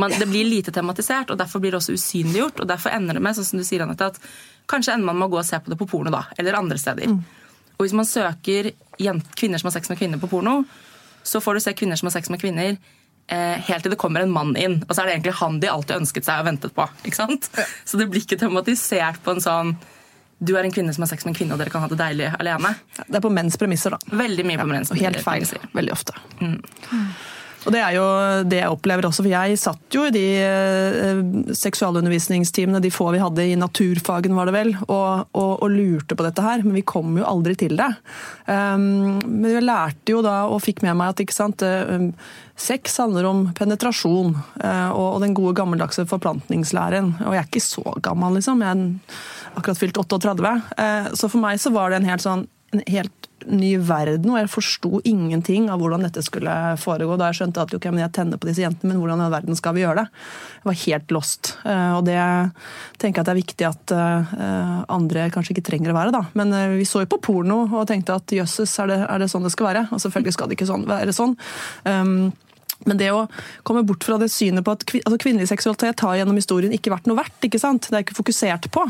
[0.00, 2.62] man, det blir lite tematisert, og derfor blir det også usynliggjort.
[2.62, 4.22] og Derfor ender det med sånn som du sier, Annette, at
[4.70, 6.78] kanskje ender man med å gå og se på det på porno, da, eller andre
[6.80, 7.10] steder.
[7.76, 8.72] Og hvis man søker
[9.38, 10.62] kvinner som har sex med kvinner på porno,
[11.22, 12.76] så får du se kvinner som har sex med kvinner
[13.32, 14.80] eh, helt til det kommer en mann inn.
[14.88, 16.86] Og så er det egentlig han de alltid ønsket seg og ventet på.
[17.06, 17.50] ikke sant?
[17.84, 19.74] Så det blir ikke tematisert på en sånn
[20.42, 22.00] Du er en kvinne som har sex med en kvinne, og dere kan ha det
[22.00, 22.72] deilig alene.
[22.98, 24.16] Det er på menns premisser, da.
[24.18, 26.16] Veldig mye på menns Og helt feil veldig ofte.
[27.62, 28.04] Og det er jo
[28.48, 31.20] det jeg opplever også, for jeg satt jo i de eh,
[31.54, 36.26] seksualundervisningstimene, de få vi hadde i naturfagen var det vel, og, og, og lurte på
[36.26, 37.90] dette her, men vi kom jo aldri til det.
[38.48, 42.10] Um, men jeg lærte jo da, og fikk med meg at ikke sant, um,
[42.58, 47.14] sex handler om penetrasjon uh, og, den gode gammeldagse forplantningslæren.
[47.22, 48.64] Og jeg er ikke så gammel, liksom.
[48.64, 50.56] Jeg er akkurat fylt 38.
[50.74, 54.40] Uh, så for meg så var det en helt sånn en helt ny verden, og
[54.40, 57.16] jeg forsto ingenting av hvordan dette skulle foregå.
[57.20, 59.58] Da jeg skjønte at okay, jeg tenner på disse jentene, men hvordan i all verden
[59.58, 60.24] skal vi gjøre det?
[60.62, 61.52] Jeg var helt lost.
[61.66, 62.18] Eh, og det
[63.02, 64.36] tenker jeg at det er viktig at eh,
[64.96, 66.24] andre kanskje ikke trenger å være, da.
[66.38, 69.46] Men eh, vi så jo på porno og tenkte at jøsses, er, er, det sånn
[69.46, 69.86] det skal være?
[69.90, 71.36] Og selvfølgelig skal det ikke sånn, være sånn.
[71.88, 72.16] Um,
[72.88, 73.26] men det å
[73.66, 77.08] komme bort fra det synet på at altså kvinnelig seksualitet har gjennom historien ikke vært
[77.10, 77.46] noe verdt.
[77.46, 77.88] ikke sant?
[77.88, 78.84] Det er ikke fokusert på.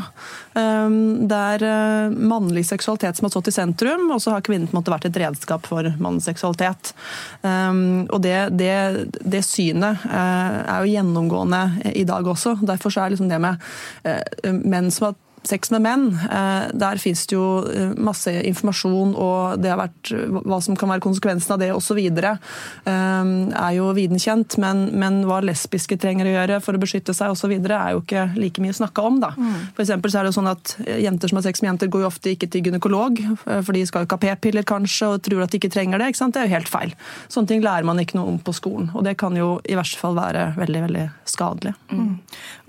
[0.57, 4.69] Um, det er uh, mannlig seksualitet som har stått i sentrum, og så har kvinnen
[4.69, 6.93] på en måte vært et redskap for mannens seksualitet.
[7.41, 8.75] Um, og det, det,
[9.21, 12.57] det synet uh, er jo gjennomgående i dag også.
[12.63, 13.61] Derfor så er liksom det med
[14.07, 19.11] uh, menn som har Sex med menn, eh, der fins det jo eh, masse informasjon,
[19.19, 20.11] og det har vært,
[20.47, 21.99] hva som kan være konsekvensen av det osv.
[21.99, 22.39] Eh,
[22.87, 27.35] er jo viden kjent, men, men, hva lesbiske trenger å gjøre for å beskytte seg
[27.35, 27.51] osv.
[27.59, 29.19] er jo ikke like mye snakka om.
[29.23, 29.33] da.
[29.35, 29.57] Mm.
[29.75, 32.11] For så er det jo sånn at Jenter som har sex med jenter, går jo
[32.11, 35.51] ofte ikke til gynekolog, for de skal jo ikke ha p-piller kanskje, og tror at
[35.51, 36.13] de ikke trenger det.
[36.13, 36.37] ikke sant?
[36.37, 36.95] Det er jo helt feil.
[37.27, 39.99] Sånne ting lærer man ikke noe om på skolen, og det kan jo i verste
[39.99, 41.75] fall være veldig, veldig skadelig.
[41.91, 42.15] Mm.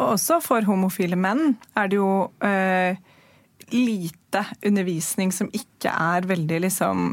[0.00, 2.10] Og også for homofile menn er det jo
[2.42, 2.63] eh,
[3.72, 7.06] lite undervisning som ikke er veldig liksom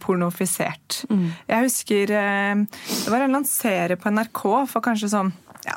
[0.00, 1.02] pornofisert.
[1.10, 1.26] Mm.
[1.50, 2.62] Jeg husker eh,
[3.04, 5.32] det var en lansere på NRK for kanskje sånn
[5.66, 5.76] ja,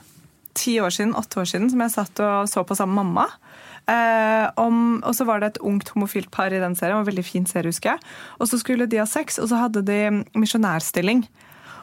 [0.58, 3.28] ti år siden, åtte år siden, som jeg satt og så på sammen med mamma.
[3.90, 7.02] Eh, om, og så var det et ungt homofilt par i den serien.
[7.02, 8.12] En veldig fin serie, husker jeg.
[8.40, 10.00] Og så skulle de ha sex, og så hadde de
[10.38, 11.26] misjonærstilling.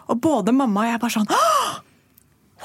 [0.08, 1.76] Og både mamma og jeg bare sånn Åh!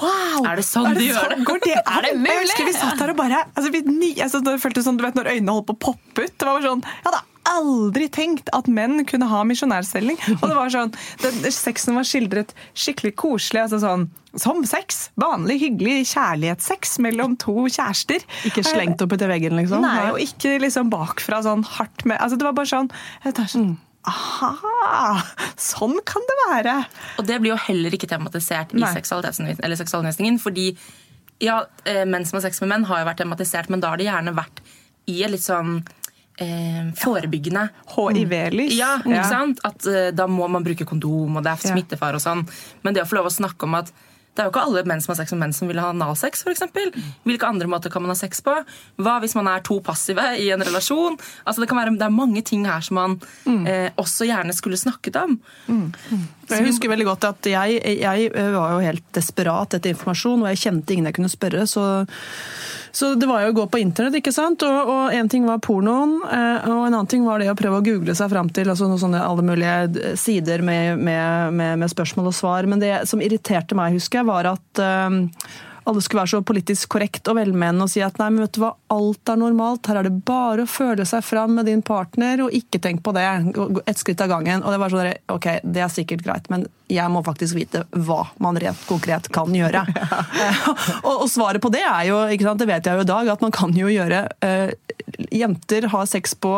[0.00, 0.46] Wow!
[0.48, 1.44] Er det sånn de gjør det?
[1.66, 1.76] det?
[1.78, 2.32] Er det mulig?
[2.32, 3.84] Jeg husker vi satt her og bare altså, vi,
[4.18, 6.34] altså, Det føltes sånn, du vet når øynene holdt på å poppe ut.
[6.34, 7.22] Det var sånn, Jeg hadde
[7.54, 10.18] aldri tenkt at menn kunne ha misjonærstilling.
[10.40, 13.66] Og det var sånn, den, Sexen var skildret skikkelig koselig.
[13.66, 14.08] altså sånn
[14.40, 15.10] som sex.
[15.20, 18.24] Vanlig, hyggelig kjærlighetssex mellom to kjærester.
[18.48, 19.84] Ikke slengt opp etter veggen, liksom?
[19.84, 22.90] Nei, og ikke liksom bakfra sånn hardt med altså Det var bare sånn,
[23.22, 23.74] jeg tar sånn
[24.10, 25.22] Aha!
[25.60, 26.76] Sånn kan det være.
[27.20, 30.38] Og det blir jo heller ikke tematisert i seksualundervisningen.
[30.42, 30.70] Fordi
[31.42, 34.00] ja, eh, menn som har sex med menn, har jo vært tematisert, men da har
[34.00, 34.62] det gjerne vært
[35.10, 35.78] i et litt sånn
[36.40, 37.68] eh, forebyggende.
[37.94, 38.74] HIV-lys.
[38.76, 39.62] Ja, ikke sant?
[39.66, 42.44] At eh, da må man bruke kondom, og det er smittefare og sånn.
[42.84, 43.92] Men det å få lov å snakke om at
[44.34, 46.42] det er jo ikke alle menn som har sex med menn som vil ha analsex,
[46.42, 46.64] f.eks.
[47.22, 48.54] Hvilke andre måter kan man ha sex på?
[48.98, 51.18] Hva hvis man er to passive i en relasjon?
[51.44, 53.14] Altså det, kan være, det er mange ting her som man
[53.46, 53.62] mm.
[53.70, 55.38] eh, også gjerne skulle snakket om.
[55.70, 55.86] Mm.
[56.50, 60.62] Jeg husker veldig godt at jeg, jeg, var jo helt desperat etter informasjon, og jeg
[60.64, 61.64] kjente ingen jeg kunne spørre.
[61.70, 61.84] Så,
[62.94, 64.64] så det var jo å gå på internett, ikke sant.
[64.66, 67.80] Og, og en ting var pornoen, eh, og en annen ting var det å prøve
[67.80, 72.32] å google seg fram til altså, sånne alle mulige sider med, med, med, med, spørsmål
[72.32, 72.70] og svar.
[72.70, 74.84] Men det som irriterte meg, husker jeg, var at
[75.84, 78.62] alle skulle være så politisk korrekt og velmenende og si at nei, men vet du
[78.62, 79.88] hva, alt er normalt.
[79.90, 83.12] Her er det bare å føle seg fram med din partner, og ikke tenk på
[83.16, 83.26] det.
[83.84, 84.64] Et skritt av gangen.
[84.64, 88.22] Og det var sånn, ok, det er sikkert greit, men jeg må faktisk vite hva
[88.44, 89.84] man rett konkret kan gjøre.
[91.06, 93.32] og, og, svaret på det er jo, ikke sant, det vet jeg jo i dag,
[93.36, 94.72] at man kan jo gjøre uh,
[95.30, 96.52] Jenter har sex på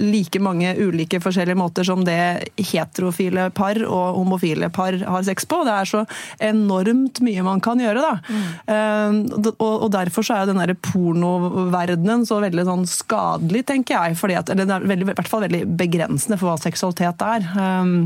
[0.00, 5.62] like mange ulike forskjellige måter som det heterofile par og homofile par har sex på.
[5.66, 6.02] Det er så
[6.42, 8.14] enormt mye man kan gjøre, da.
[8.28, 8.42] Mm.
[8.72, 14.18] Uh, og, og, derfor så er den derre pornoverdenen så veldig sånn skadelig, tenker jeg.
[14.20, 17.48] Fordi at, eller det er veldig, i hvert fall veldig begrensende for hva seksualitet er.
[17.56, 17.96] Um,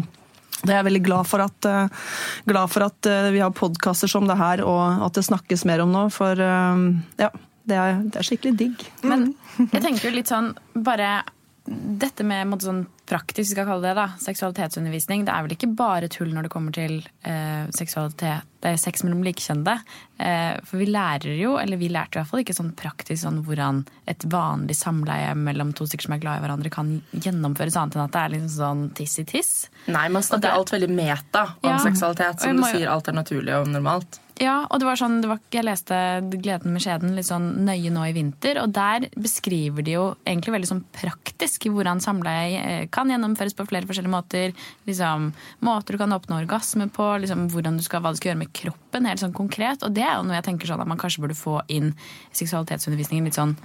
[0.62, 2.06] det er jeg veldig glad for at, uh,
[2.48, 5.92] glad for at vi har podkaster som det her, og at det snakkes mer om
[5.94, 6.06] nå.
[6.14, 7.30] For ja,
[7.66, 8.84] det er, det er, skikkelig digg.
[9.06, 11.18] Men jeg tenker jo litt sånn bare
[11.66, 16.08] dette med måte, sånn praktisk, skal kalle det da, seksualitetsundervisning, det er vel ikke bare
[16.10, 19.76] tull når det kommer til eh, seksualitet, er sex mellom likekjønnede.
[20.18, 23.42] Eh, for vi lærer jo, eller vi lærte i hvert fall ikke sånn praktisk sånn
[23.46, 27.98] hvordan et vanlig samleie mellom to stykker som er glad i hverandre, kan gjennomføres annet
[27.98, 29.54] enn at det er liksom sånn tiss i tiss.
[29.86, 33.54] Nei, man snakker alt veldig meta om ja, seksualitet, som du sier alt er naturlig
[33.58, 34.20] og normalt.
[34.36, 35.96] Ja, og det var sånn, det var, jeg leste
[36.28, 40.52] 'Gleden med skjeden' litt sånn nøye nå i vinter, og der beskriver de jo egentlig
[40.52, 44.52] veldig sånn praktisk hvordan samleie eh, kan gjennomføres på flere forskjellige måter.
[44.84, 45.30] Liksom,
[45.64, 48.52] måter du kan oppnå orgasme på, liksom, hvordan du skal, hva du skal gjøre med
[48.52, 49.80] kroppen, helt sånn konkret.
[49.80, 51.94] Og det er jo noe jeg tenker sånn at man kanskje burde få inn
[52.36, 53.56] seksualitetsundervisningen litt sånn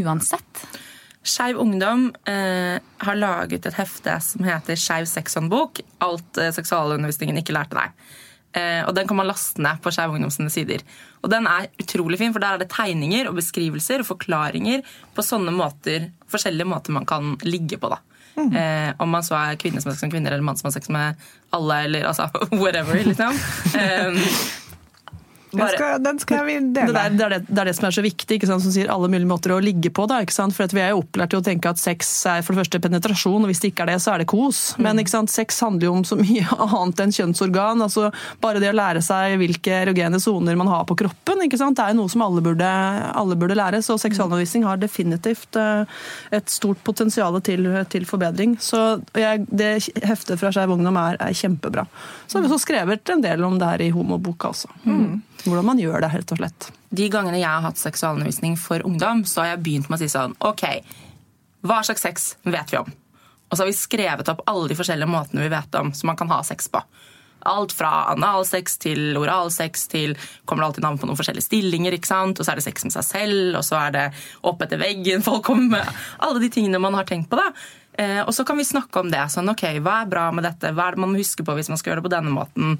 [0.00, 0.64] uansett.
[1.20, 5.84] Skeiv Ungdom eh, har laget et hefte som heter Skeiv sexhåndbok.
[6.00, 8.10] Alt eh, seksualundervisningen ikke lærte deg.
[8.52, 10.82] Eh, og Den kan man laste ned på Skeiv Ungdom sider.
[11.22, 14.82] Og Den er utrolig fin, for der er det tegninger og beskrivelser og forklaringer
[15.14, 17.88] på sånne måter, forskjellige måter man kan ligge på.
[17.92, 18.00] da.
[18.40, 20.74] Eh, om man så er kvinne som har sex med kvinner, eller mann som har
[20.78, 21.20] sex med
[21.52, 22.30] alle, eller altså
[22.62, 23.02] whatever.
[23.04, 23.36] liksom.
[23.80, 24.14] Eh,
[25.50, 26.92] Den skal, den skal vi Det, dele.
[26.94, 29.28] der, det, er det, det er det som er så viktig, som sier alle mulige
[29.30, 30.06] måter å ligge på.
[30.10, 30.20] Da?
[30.30, 33.42] For Vi er jo opplært til å tenke at sex er for det første penetrasjon,
[33.42, 34.62] og hvis det ikke er det, så er det kos.
[34.78, 35.32] Men ikke sant?
[35.32, 37.82] sex handler jo om så mye annet enn kjønnsorgan.
[37.86, 38.10] altså
[38.42, 41.98] Bare det å lære seg hvilke erogene soner man har på kroppen, det er jo
[42.00, 42.68] noe som alle burde,
[43.16, 43.82] alle burde lære.
[43.84, 45.84] Så seksualundervisning har definitivt eh,
[46.36, 48.56] et stort potensial til, til forbedring.
[48.62, 49.72] Så jeg, det
[50.06, 51.86] heftet fra Skeiv Ungdom er, er kjempebra.
[52.26, 54.70] Så har vi også skrevet en del om det her i homoboka også.
[55.46, 56.70] Hvordan man gjør det, helt og slett.
[56.90, 60.10] De gangene jeg har hatt seksualundervisning for ungdom, så har jeg begynt med å si
[60.12, 60.64] sånn OK,
[61.66, 62.90] hva slags sex vet vi om?
[63.50, 66.18] Og så har vi skrevet opp alle de forskjellige måtene vi vet om som man
[66.18, 66.82] kan ha sex på.
[67.50, 70.12] Alt fra analsex til oralsex til
[70.44, 71.96] kommer det alltid navn på noen forskjellige stillinger.
[71.96, 72.38] ikke sant?
[72.38, 74.06] Og så er det sex med seg selv, og så er det
[74.46, 75.24] opp etter veggen.
[75.26, 77.40] Folk kommer med alle de tingene man har tenkt på.
[77.40, 77.50] da.
[78.00, 79.22] Eh, og så kan vi snakke om det.
[79.32, 80.72] sånn, ok, Hva er bra med dette?
[80.72, 82.78] Hva er det man må huske på hvis man skal gjøre det på denne måten?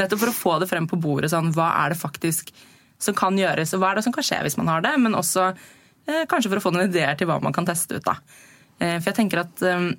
[0.00, 1.32] Nettopp for å få det frem på bordet.
[1.34, 2.52] sånn, Hva er det faktisk
[3.02, 4.94] som kan gjøres, og hva er det som kan skje hvis man har det?
[5.02, 8.06] Men også eh, kanskje for å få noen ideer til hva man kan teste ut.
[8.06, 8.16] da.
[8.78, 9.90] Eh, for jeg tenker at eh,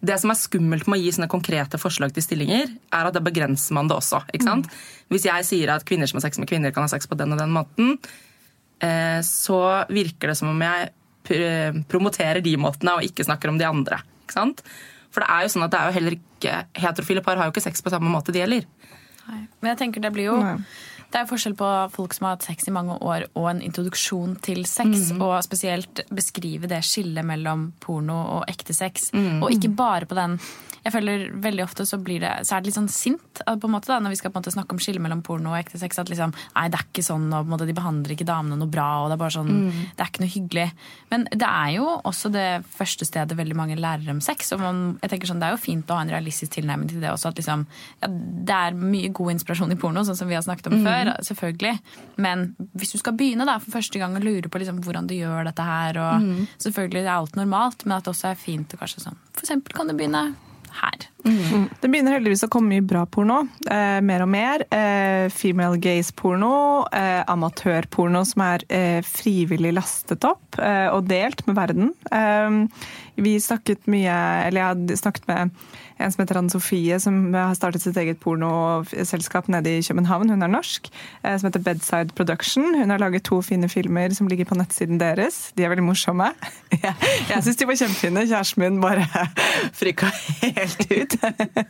[0.00, 3.22] det som er skummelt med å gi sånne konkrete forslag til stillinger, er at da
[3.24, 4.22] begrenser man det også.
[4.32, 4.70] ikke sant?
[5.12, 7.34] Hvis jeg sier at kvinner som har sex med kvinner, kan ha sex på den
[7.34, 7.96] og den måten,
[8.80, 10.92] eh, så virker det som om jeg
[11.90, 14.00] promoterer de måtene og ikke snakker om de andre.
[14.24, 14.62] ikke sant?
[15.14, 17.54] For det er jo sånn at det er jo heller ikke, heterofile par har jo
[17.54, 18.66] ikke sex på samme måte, de heller.
[19.28, 19.42] Nei.
[19.60, 20.56] Men jeg tenker det blir jo Nei.
[21.08, 23.62] Det er jo forskjell på folk som har hatt sex i mange år og en
[23.64, 29.10] introduksjon til sex, og spesielt beskrive det skillet mellom porno og ekte sex.
[29.42, 30.38] Og ikke bare på den
[30.84, 33.72] jeg føler veldig ofte så, blir det, så er det litt sånn sint på en
[33.74, 35.80] måte da, når vi skal på en måte snakke om skillet mellom porno og ekte
[35.80, 35.98] sex.
[36.00, 38.56] At liksom, nei, det er ikke sånn, og på en måte, de behandler ikke damene
[38.56, 38.86] noe bra.
[39.02, 39.52] og Det er bare sånn,
[39.98, 40.66] det er ikke noe hyggelig.
[41.10, 42.46] Men det er jo også det
[42.78, 44.52] første stedet veldig mange lærer om sex.
[44.56, 47.04] og man, jeg tenker sånn, Det er jo fint å ha en realistisk tilnærming til
[47.04, 47.28] det også.
[47.28, 47.66] at liksom,
[48.00, 50.97] ja, Det er mye god inspirasjon i porno, sånn som vi har snakket om før.
[51.26, 51.76] Selvfølgelig.
[52.24, 55.16] Men hvis du skal begynne da, for første gang og lure på liksom, hvordan du
[55.18, 58.80] gjør dette her, og selvfølgelig er alt normalt, men at det også er fint å
[58.80, 60.28] kanskje sånn For eksempel kan du begynne
[60.78, 61.06] her.
[61.80, 63.40] Det begynner heldigvis å komme mye bra porno.
[63.68, 64.64] Eh, mer og mer.
[64.74, 71.58] Eh, female gaze-porno, eh, amatørporno som er eh, frivillig lastet opp eh, og delt med
[71.58, 71.92] verden.
[73.18, 74.14] Vi snakket mye
[74.46, 75.50] Eller jeg har snakket med
[75.98, 80.30] en som heter Anne Sofie, som har startet sitt eget pornoselskap nede i København.
[80.30, 80.86] Hun er norsk.
[81.24, 82.68] eh, Som heter Bedside Production.
[82.78, 85.50] Hun har laget to fine filmer som ligger på nettsiden deres.
[85.58, 86.28] De er veldig morsomme.
[86.84, 86.94] Jeg,
[87.28, 88.22] jeg syns de var kjempefine.
[88.30, 89.06] Kjæresten min bare
[89.80, 90.12] frika
[90.44, 91.18] helt ut.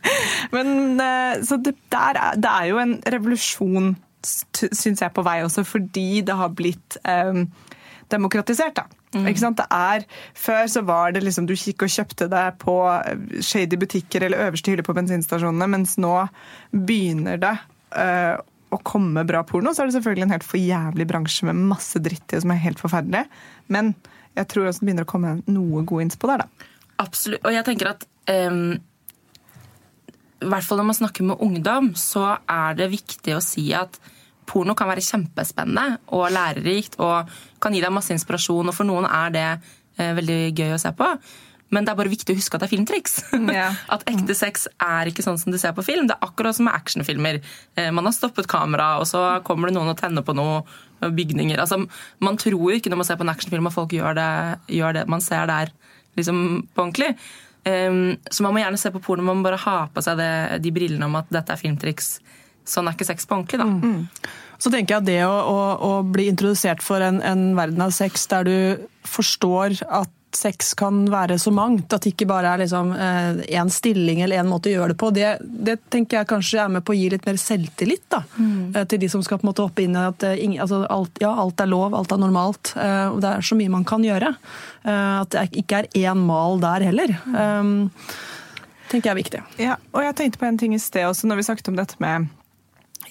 [0.55, 5.39] Men eh, så det, der er, det er jo en revolusjon, syns jeg, på vei
[5.47, 7.47] også, fordi det har blitt um,
[8.11, 8.75] demokratisert.
[8.75, 8.83] da.
[9.09, 9.57] Ikke sant?
[9.57, 10.03] Det er,
[10.37, 12.75] før så var det liksom du gikk og kjøpte deg på
[13.41, 16.13] shady butikker eller øverste hylle på bensinstasjonene, mens nå
[16.69, 17.55] begynner det
[17.97, 18.37] uh,
[18.69, 19.73] å komme bra porno.
[19.73, 22.61] Så er det selvfølgelig en helt for jævlig bransje med masse dritt i som er
[22.67, 23.23] helt forferdelig.
[23.73, 23.95] Men
[24.37, 26.69] jeg tror også det begynner å komme noe god innspo der, da.
[27.01, 27.41] Absolutt.
[27.47, 28.77] Og jeg tenker at um,
[30.39, 33.97] i hvert fall når man snakker med ungdom, så er det viktig å si at
[34.49, 37.29] porno kan være kjempespennende og lærerikt og
[37.61, 40.91] kan gi deg masse inspirasjon, og for noen er det eh, veldig gøy å se
[40.95, 41.13] på.
[41.69, 43.19] Men det er bare viktig å huske at det er filmtriks.
[43.59, 43.67] Ja.
[43.93, 46.07] At ekte sex er ikke sånn som du ser på film.
[46.09, 47.41] Det er akkurat som med actionfilmer.
[47.77, 50.63] Eh, Man har stoppet kamera, og så kommer det noen og tenner på noe
[50.99, 51.61] bygninger.
[51.61, 51.83] Altså,
[52.25, 54.31] man tror jo ikke når man ser på en actionfilm at folk gjør det,
[54.79, 55.71] gjør det man ser der
[56.19, 56.41] liksom,
[56.73, 57.13] på ordentlig.
[57.67, 60.31] Um, så man må gjerne se på porno, man må bare ha på seg det,
[60.63, 62.17] de brillene om at dette er filmtriks.
[62.69, 63.65] Sånn er ikke sex på ordentlig, da.
[64.59, 67.91] Så tenker jeg at det å, å, å bli introdusert for en, en verden av
[67.95, 72.61] sex der du forstår at sex kan være så mangt, at det ikke bare er
[72.61, 76.59] liksom én stilling eller én måte å gjøre det på, det, det tenker jeg kanskje
[76.61, 79.47] er med på å gi litt mer selvtillit da, eh, til de som skal på
[79.47, 82.21] en måte hoppe inn i at eh, altså, alt, ja, alt er lov, alt er
[82.21, 82.75] normalt.
[82.77, 84.35] eh, og Det er så mye man kan gjøre.
[84.85, 87.15] eh, At det ikke er én mal der heller.
[87.33, 87.73] Um,
[88.91, 89.41] tenker jeg er viktig.
[89.65, 91.97] Ja, og jeg tenkte på en ting i sted også, når vi snakket om dette
[92.05, 92.29] med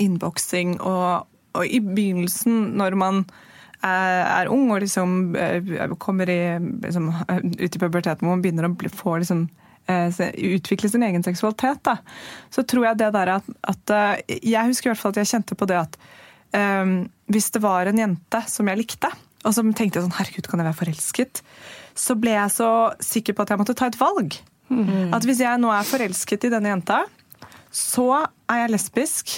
[0.03, 3.23] innboksing, og, og i begynnelsen, når man
[3.83, 8.69] er, er ung og liksom eh, kommer i, liksom, ut i puberteten, hvor man begynner
[8.69, 9.47] å bli, få liksom
[9.91, 10.21] eh,
[10.55, 11.99] utvikle sin egen seksualitet, da,
[12.55, 15.33] så tror jeg det der at, at eh, Jeg husker i hvert fall at jeg
[15.35, 15.99] kjente på det at
[16.57, 19.11] um, hvis det var en jente som jeg likte,
[19.47, 21.43] og som tenkte sånn herregud, kan jeg være forelsket?
[21.99, 22.71] Så ble jeg så
[23.05, 24.35] sikker på at jeg måtte ta et valg.
[25.15, 26.99] At hvis jeg nå er forelsket i denne jenta,
[27.71, 28.09] så
[28.51, 29.37] er jeg lesbisk,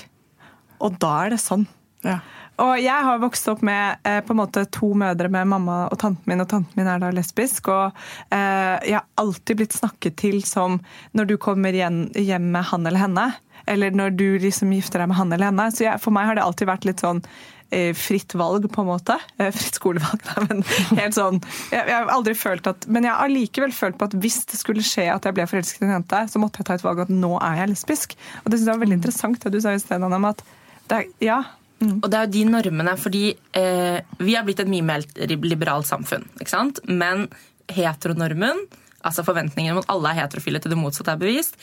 [0.80, 1.66] og da er det sånn.
[2.06, 2.20] Ja.
[2.60, 5.96] Og jeg har vokst opp med eh, på en måte to mødre med mamma og
[6.00, 7.70] tanten min, og tanten min er da lesbisk.
[7.72, 8.02] Og
[8.34, 10.80] eh, jeg har alltid blitt snakket til som
[11.16, 13.30] når du kommer hjem med han eller henne.
[13.68, 15.70] Eller når du liksom gifter deg med han eller henne.
[15.72, 17.22] Så jeg, for meg har det alltid vært litt sånn
[17.70, 19.16] eh, fritt valg, på en måte.
[19.38, 20.62] Eh, fritt skolevalg, da, men
[21.00, 21.40] helt sånn.
[21.72, 24.60] Jeg, jeg har aldri følt at Men jeg har likevel følt på at hvis det
[24.60, 27.06] skulle skje at jeg ble forelsket i en jente, så måtte jeg ta et valg
[27.06, 28.16] at nå er jeg lesbisk.
[28.44, 30.44] Og det syns jeg var veldig interessant det du sa i sted, Anna, at
[30.90, 31.40] det ja,
[31.80, 33.24] Og det er jo de normene, fordi
[33.56, 35.04] eh, vi har blitt et mye mer
[35.46, 36.26] liberalt samfunn.
[36.40, 36.82] ikke sant?
[36.88, 37.28] Men
[37.72, 38.66] heteronormen,
[39.06, 41.56] altså forventningen om at alle er heterofile til det motsatte er bevist,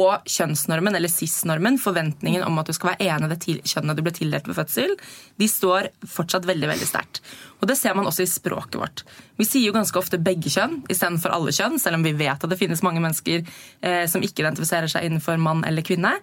[0.00, 4.04] og kjønnsnormen, eller cis-normen, forventningen om at du skal være enig i det kjønnet du
[4.04, 4.94] ble tildelt ved fødsel,
[5.36, 7.20] de står fortsatt veldig veldig sterkt.
[7.60, 9.04] Og Det ser man også i språket vårt.
[9.36, 12.48] Vi sier jo ganske ofte begge kjønn istedenfor alle kjønn, selv om vi vet at
[12.48, 16.16] det finnes mange mennesker eh, som ikke identifiserer seg innenfor mann eller kvinne.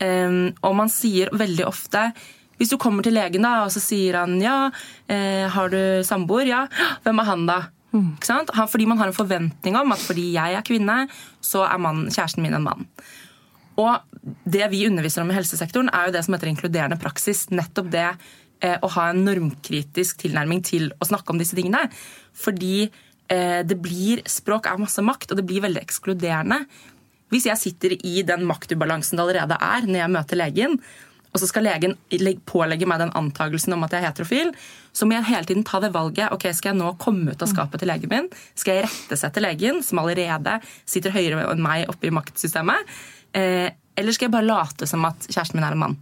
[0.00, 2.00] Og man sier veldig ofte
[2.58, 4.70] Hvis du kommer til legen da, og så sier han ja,
[5.06, 6.48] eh, har du samboer?
[6.48, 6.62] Ja.
[7.04, 7.58] Hvem er han, da?
[7.92, 8.52] Ikke sant?
[8.56, 10.96] Han, fordi man har en forventning om at fordi jeg er kvinne,
[11.44, 12.86] så er man, kjæresten min en mann.
[13.80, 14.00] Og
[14.48, 17.46] det vi underviser om i helsesektoren, er jo det som heter inkluderende praksis.
[17.52, 21.84] Nettopp det eh, å ha en normkritisk tilnærming til å snakke om disse tingene.
[22.36, 26.62] Fordi eh, det blir Språk er masse makt, og det blir veldig ekskluderende.
[27.32, 30.78] Hvis jeg sitter i den maktubalansen det allerede er når jeg møter legen,
[31.32, 31.94] og så skal legen
[32.44, 34.50] pålegge meg den antakelsen om at jeg er heterofil,
[34.92, 36.28] så må jeg hele tiden ta det valget.
[36.32, 38.28] ok, Skal jeg nå komme ut av skapet til legen min?
[38.54, 42.92] Skal jeg rettesette legen, som allerede sitter høyere enn meg oppe i maktsystemet?
[43.32, 45.96] Eh, eller skal jeg bare late som at kjæresten min er en mann?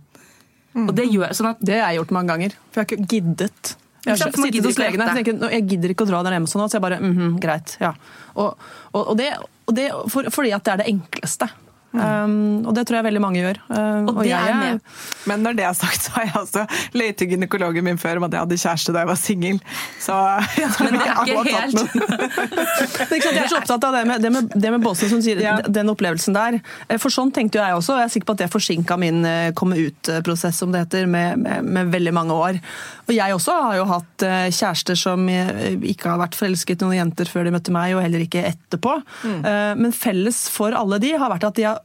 [0.74, 2.58] Og det gjør sånn at Det har jeg gjort mange ganger.
[2.70, 3.76] For jeg har ikke giddet.
[4.04, 6.64] Jeg har sittet hos å og tenkt, jeg gidder ikke å dra der hjemme sånn,
[6.70, 7.74] så jeg bare mhm, greit.
[7.82, 7.92] ja.
[8.34, 9.32] Og, og, og det,
[9.68, 11.50] og det for, fordi at det er det enkleste.
[11.92, 13.56] Um, og det tror jeg veldig mange gjør.
[13.66, 14.80] Uh, Og det jeg er med.
[15.26, 16.62] Men når det er sagt, så har jeg også
[16.94, 19.58] løyet til gynekologen min før om at jeg hadde kjæreste da jeg var singel.
[19.98, 20.18] Så
[20.54, 23.58] jeg tror Men det er ikke tatt helt det er ikke sant, Jeg er så
[23.58, 25.56] opptatt av det med, det med, det med Båsen som sier Ja.
[25.66, 26.60] den opplevelsen der.
[26.88, 28.98] Eh, For sånn tenkte jo jeg også, og jeg er sikker på at det forsinka
[29.00, 32.60] min eh, komme ut-prosess, som det heter, med, med, med veldig mange år.
[33.08, 36.98] Og jeg også har jo hatt eh, kjærester som ikke har vært forelsket i noen
[37.00, 38.96] jenter før de møtte meg, og heller ikke etterpå.
[39.26, 41.80] Eh, Men felles for alle de har vært at de har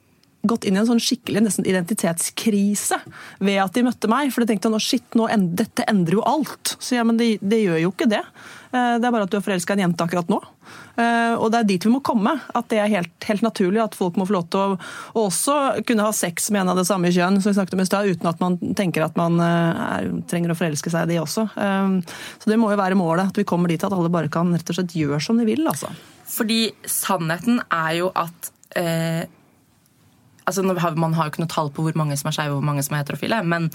[0.47, 2.99] gått inn i en sånn skikkelig nesten identitetskrise
[3.43, 4.31] ved at de møtte meg.
[4.33, 5.27] For de tenkte nå shit, nå
[5.57, 6.75] dette endrer jo alt.
[6.79, 8.23] Så ja, men det, de gjør jo ikke det.
[8.71, 10.39] Eh, Det er bare at du er forelska i en jente akkurat nå.
[10.97, 12.33] Eh, Og det er dit vi må komme.
[12.55, 14.79] At det er helt, helt naturlig at folk må få lov til å,
[15.25, 17.87] også kunne ha sex med en av det samme kjønn, som vi snakket om i
[17.89, 21.21] stad, uten at man tenker at man eh, er, trenger å forelske seg i de
[21.23, 21.47] også.
[21.55, 24.69] Så det må jo være målet, at vi kommer dit at alle bare kan rett
[24.69, 25.89] og slett gjøre som de vil, altså.
[26.25, 29.25] Fordi sannheten er jo at eh,
[30.45, 32.69] altså Man har jo ikke noe tall på hvor mange som er skeive og hvor
[32.71, 33.41] mange som er heterofile.
[33.43, 33.69] Men,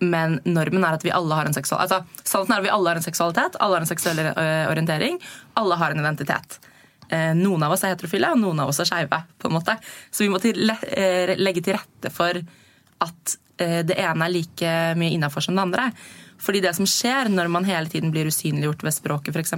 [0.00, 2.92] men normen er at vi alle har en seksual, altså, sannheten er at vi alle
[2.92, 5.20] har en seksualitet, alle har en seksuell eh, orientering,
[5.60, 6.58] alle har en identitet.
[7.08, 9.22] Eh, noen av oss er heterofile, og noen av oss er skeive.
[10.10, 12.42] Så vi må til, eh, legge til rette for
[13.02, 15.84] at det ene er like mye innafor som det andre.
[16.42, 19.54] Fordi det som skjer når man hele tiden blir usynliggjort ved språket, f.eks.,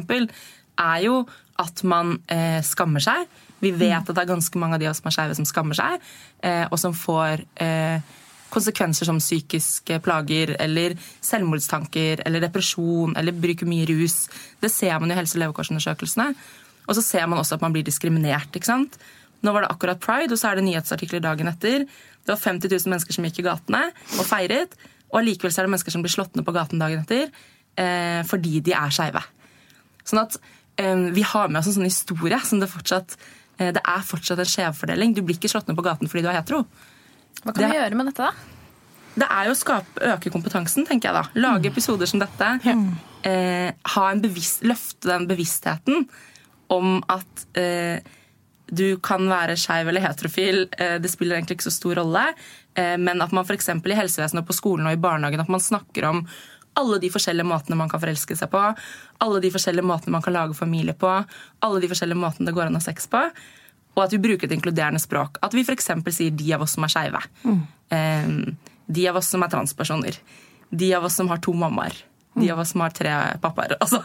[0.75, 1.23] er jo
[1.63, 3.29] at man eh, skammer seg.
[3.65, 5.49] Vi vet at det er ganske mange av de av oss som er skeive, som
[5.49, 6.05] skammer seg,
[6.45, 8.13] eh, og som får eh,
[8.55, 14.29] konsekvenser som psykiske plager eller selvmordstanker eller depresjon eller bruker mye rus.
[14.63, 16.31] Det ser man i helse- og levekårsundersøkelsene.
[16.85, 18.55] Og så ser man også at man blir diskriminert.
[18.55, 18.99] ikke sant?
[19.45, 21.85] Nå var det akkurat pride, og så er det nyhetsartikler dagen etter.
[22.25, 23.83] Det var 50 000 mennesker som gikk i gatene
[24.19, 24.77] og feiret.
[25.13, 27.29] Og allikevel er det mennesker som blir slått ned på gaten dagen etter
[27.81, 29.23] eh, fordi de er skeive.
[30.05, 30.39] Sånn at
[30.81, 33.17] eh, vi har med oss en sånn historie som det fortsatt
[33.59, 35.15] Det er fortsatt en skjevfordeling.
[35.15, 36.65] Du blir ikke slått ned på gaten fordi du er hetero.
[37.45, 38.33] Hva kan Det- vi gjøre med dette, da?
[39.15, 41.23] Det er jo å skape, øke kompetansen, tenker jeg da.
[41.39, 42.49] Lage episoder som dette.
[43.25, 46.09] Eh, ha en bevisst, løfte den bevisstheten
[46.69, 48.01] om at eh,
[48.75, 50.69] du kan være skeiv eller heterofil.
[50.79, 52.35] Eh, det spiller egentlig ikke så stor rolle.
[52.75, 53.69] Eh, men at man f.eks.
[53.69, 56.27] i helsevesenet og på skolen og i barnehagen at man snakker om
[56.81, 58.63] alle de forskjellige måtene man kan forelske seg på,
[59.25, 61.11] alle de forskjellige måtene man kan lage familie på,
[61.65, 63.23] alle de forskjellige måtene det går an å ha sex på.
[63.95, 65.39] Og at vi bruker et inkluderende språk.
[65.47, 65.93] At vi f.eks.
[66.17, 67.23] sier 'de av oss som er skeive'.
[67.45, 68.57] Mm.
[68.87, 70.19] de av oss som er transpersoner.
[70.71, 71.95] De av oss som har to mammaer.
[72.35, 73.77] De av oss som har tre pappaer.
[73.81, 74.03] Altså.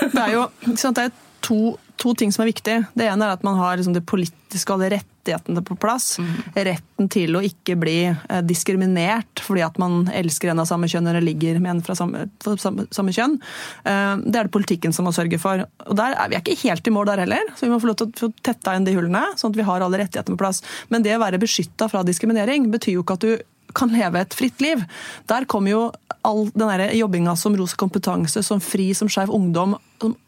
[0.00, 2.78] Det er jo sant, det er to, to ting som er viktig.
[2.98, 6.16] Det ene er at man har liksom det politiske og alle rettighetene på plass.
[6.54, 11.06] Retten til å ikke bli eh, diskriminert fordi at man elsker en av samme kjønn
[11.10, 13.38] eller ligger med en fra samme, fra samme, samme kjønn.
[13.86, 15.66] Eh, Det er det politikken som må sørge for.
[15.86, 17.92] Og der er Vi er ikke helt i mål der heller, så vi må få
[17.92, 20.44] lov til å få tetta inn de hullene, sånn at vi har alle rettighetene på
[20.44, 20.62] plass.
[20.90, 23.36] Men det å være beskytta fra diskriminering betyr jo ikke at du
[23.74, 24.84] kan leve et fritt liv.
[25.26, 25.82] Der kommer jo
[26.26, 29.76] all den jobbinga som Rosa kompetanse, som FRI, som Skeiv ungdom,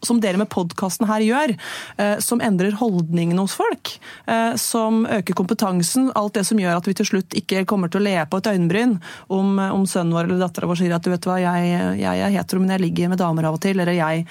[0.01, 1.53] som, dere med podkasten her gjør,
[1.97, 3.91] eh, som endrer holdningene hos folk.
[4.27, 6.11] Eh, som øker kompetansen.
[6.15, 8.51] Alt det som gjør at vi til slutt ikke kommer til å le på et
[8.53, 12.25] øyenbryn om, om sønnen vår eller dattera vår sier at du vet hva, jeg, jeg
[12.25, 13.79] er hetero, men jeg ligger med damer av og til.
[13.79, 14.25] Eller, jeg,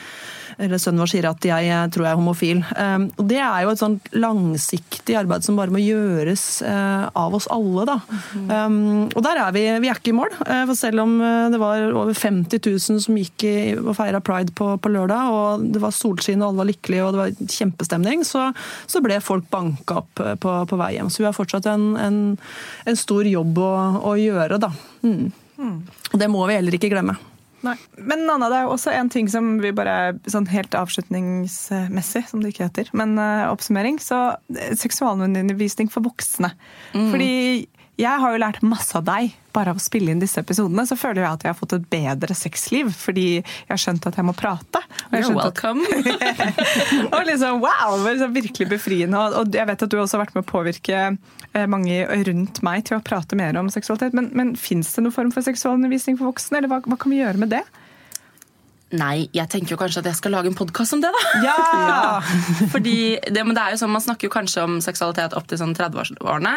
[0.58, 2.62] eller sønnen vår sier at jeg, jeg tror jeg er homofil.
[2.74, 7.36] Eh, og det er jo et sånt langsiktig arbeid som bare må gjøres eh, av
[7.38, 7.86] oss alle.
[7.88, 7.98] da.
[8.34, 9.08] Mm.
[9.14, 9.62] og der er vi.
[9.84, 10.34] Vi er ikke i mål.
[10.46, 14.20] eh, For selv om eh, det var over 50 000 som gikk i, og feira
[14.24, 17.54] pride på, på lørdag, og det var solskinn og alle var lykkelige og det var
[17.58, 18.48] kjempestemning, så,
[18.90, 21.10] så ble folk banka opp på, på vei hjem.
[21.12, 22.20] Så vi har fortsatt en, en,
[22.88, 23.72] en stor jobb å,
[24.10, 24.72] å gjøre, da.
[25.06, 25.30] Mm.
[26.12, 27.16] Og det må vi heller ikke glemme.
[27.66, 27.74] Nei.
[27.98, 32.42] Men Anna, det er jo også en ting som vi bare sånn helt avslutningsmessig, som
[32.42, 34.20] det ikke heter, men uh, oppsummering, så
[34.54, 36.52] eh, seksualundervisning for voksne.
[36.92, 37.66] Fordi
[37.98, 40.84] jeg har jo lært masse av deg bare av å spille inn disse episodene.
[40.86, 44.20] Så føler jeg at jeg har fått et bedre sexliv, fordi jeg har skjønt at
[44.20, 44.82] jeg må prate.
[45.10, 45.82] You're welcome.
[45.82, 47.96] at og liksom, wow,
[48.36, 49.18] virkelig befriende.
[49.40, 51.98] Og- jeg vet at du også har vært med å påvirke eh, mange
[52.30, 54.14] rundt meg til å prate mer om seksualitet.
[54.14, 57.22] Men, men fins det noen form for seksualundervisning for voksne, eller hva, hva kan vi
[57.24, 57.64] gjøre med det?
[58.96, 61.24] Nei, jeg tenker jo kanskje at jeg skal lage en podkast om det, da.
[61.44, 61.56] Ja!
[62.72, 65.60] Fordi det, men det er jo sånn, Man snakker jo kanskje om seksualitet opp til
[65.60, 66.54] sånn 30-årene.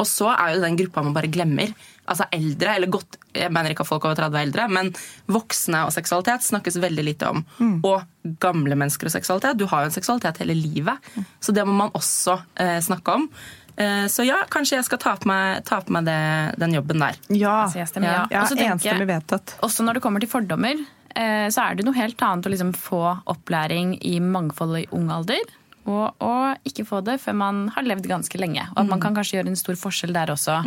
[0.00, 1.72] Og så er jo den gruppa man bare glemmer.
[2.08, 4.90] Altså eldre, eller godt, Jeg mener ikke at folk over 30 er eldre, men
[5.32, 7.44] voksne og seksualitet snakkes veldig lite om.
[7.84, 8.02] Og
[8.42, 9.56] gamle mennesker og seksualitet.
[9.58, 10.98] Du har jo en seksualitet hele livet.
[11.40, 13.28] Så det må man også eh, snakke om.
[13.76, 16.18] Eh, så ja, kanskje jeg skal ta på meg, ta på meg det,
[16.60, 17.16] den jobben der.
[17.32, 18.26] Ja, altså, jeg stemmer ja.
[18.30, 19.56] ja Og så tenker jeg- enstemmig vedtatt.
[19.64, 20.84] Også når det kommer til fordommer,
[21.16, 23.00] eh, så er det noe helt annet å liksom få
[23.32, 25.40] opplæring i mangfold i ung alder.
[25.88, 26.34] Og, å
[26.68, 28.68] ikke få det før man har levd ganske lenge.
[28.72, 30.60] Og at man kan kanskje gjøre en stor forskjell der også.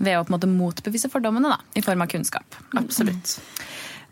[0.00, 2.56] Ved å på en måte motbevise fordommene da, i form av kunnskap.
[2.80, 3.36] Absolutt.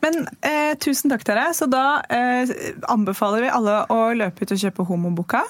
[0.04, 1.48] Men eh, tusen takk dere.
[1.56, 2.50] Så da eh,
[2.90, 5.42] anbefaler vi alle å løpe ut og kjøpe Homoboka.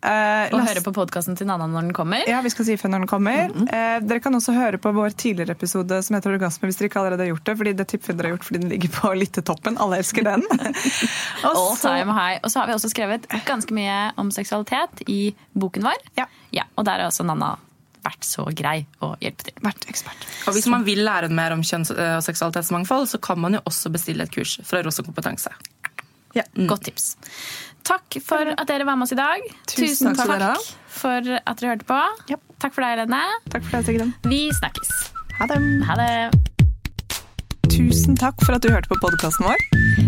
[0.00, 2.22] Eh, Og last- høre på podkasten til Nanna når den kommer.
[2.28, 3.50] Ja, vi skal si ifra når den kommer.
[3.74, 7.00] eh, dere kan også høre på vår tidligere episode som heter Orgasme, hvis dere ikke
[7.02, 7.56] allerede har gjort det.
[7.58, 9.78] fordi det tipper vi dere har gjort fordi den ligger på lyttetoppen.
[9.78, 10.42] Alle elsker den.
[11.44, 12.38] Og All time high.
[12.44, 15.98] Og så har vi også skrevet ganske mye om seksualitet i boken vår.
[16.16, 16.26] Ja.
[16.76, 17.56] og der har også Nanna
[18.04, 19.52] vært så grei å hjelpe til.
[19.60, 20.22] Vært ekspert.
[20.46, 23.90] Og hvis man vil lære mer om kjønns- og seksualitetsmangfold, så kan man jo også
[23.92, 25.50] bestille et kurs fra Rosa kompetanse.
[26.34, 26.42] Ja.
[26.68, 27.16] Godt tips.
[27.88, 29.44] Takk for at dere var med oss i dag.
[29.70, 32.00] Tusen takk takk, for at dere hørte på.
[32.28, 32.36] Ja.
[32.60, 33.22] Takk for deg, Lene.
[33.48, 34.12] Takk for deg, Sigrun.
[34.28, 34.90] Vi snakkes.
[35.38, 35.58] Ha det.
[35.88, 36.12] Ha det.
[37.72, 40.07] Tusen takk for at du hørte på podkasten vår.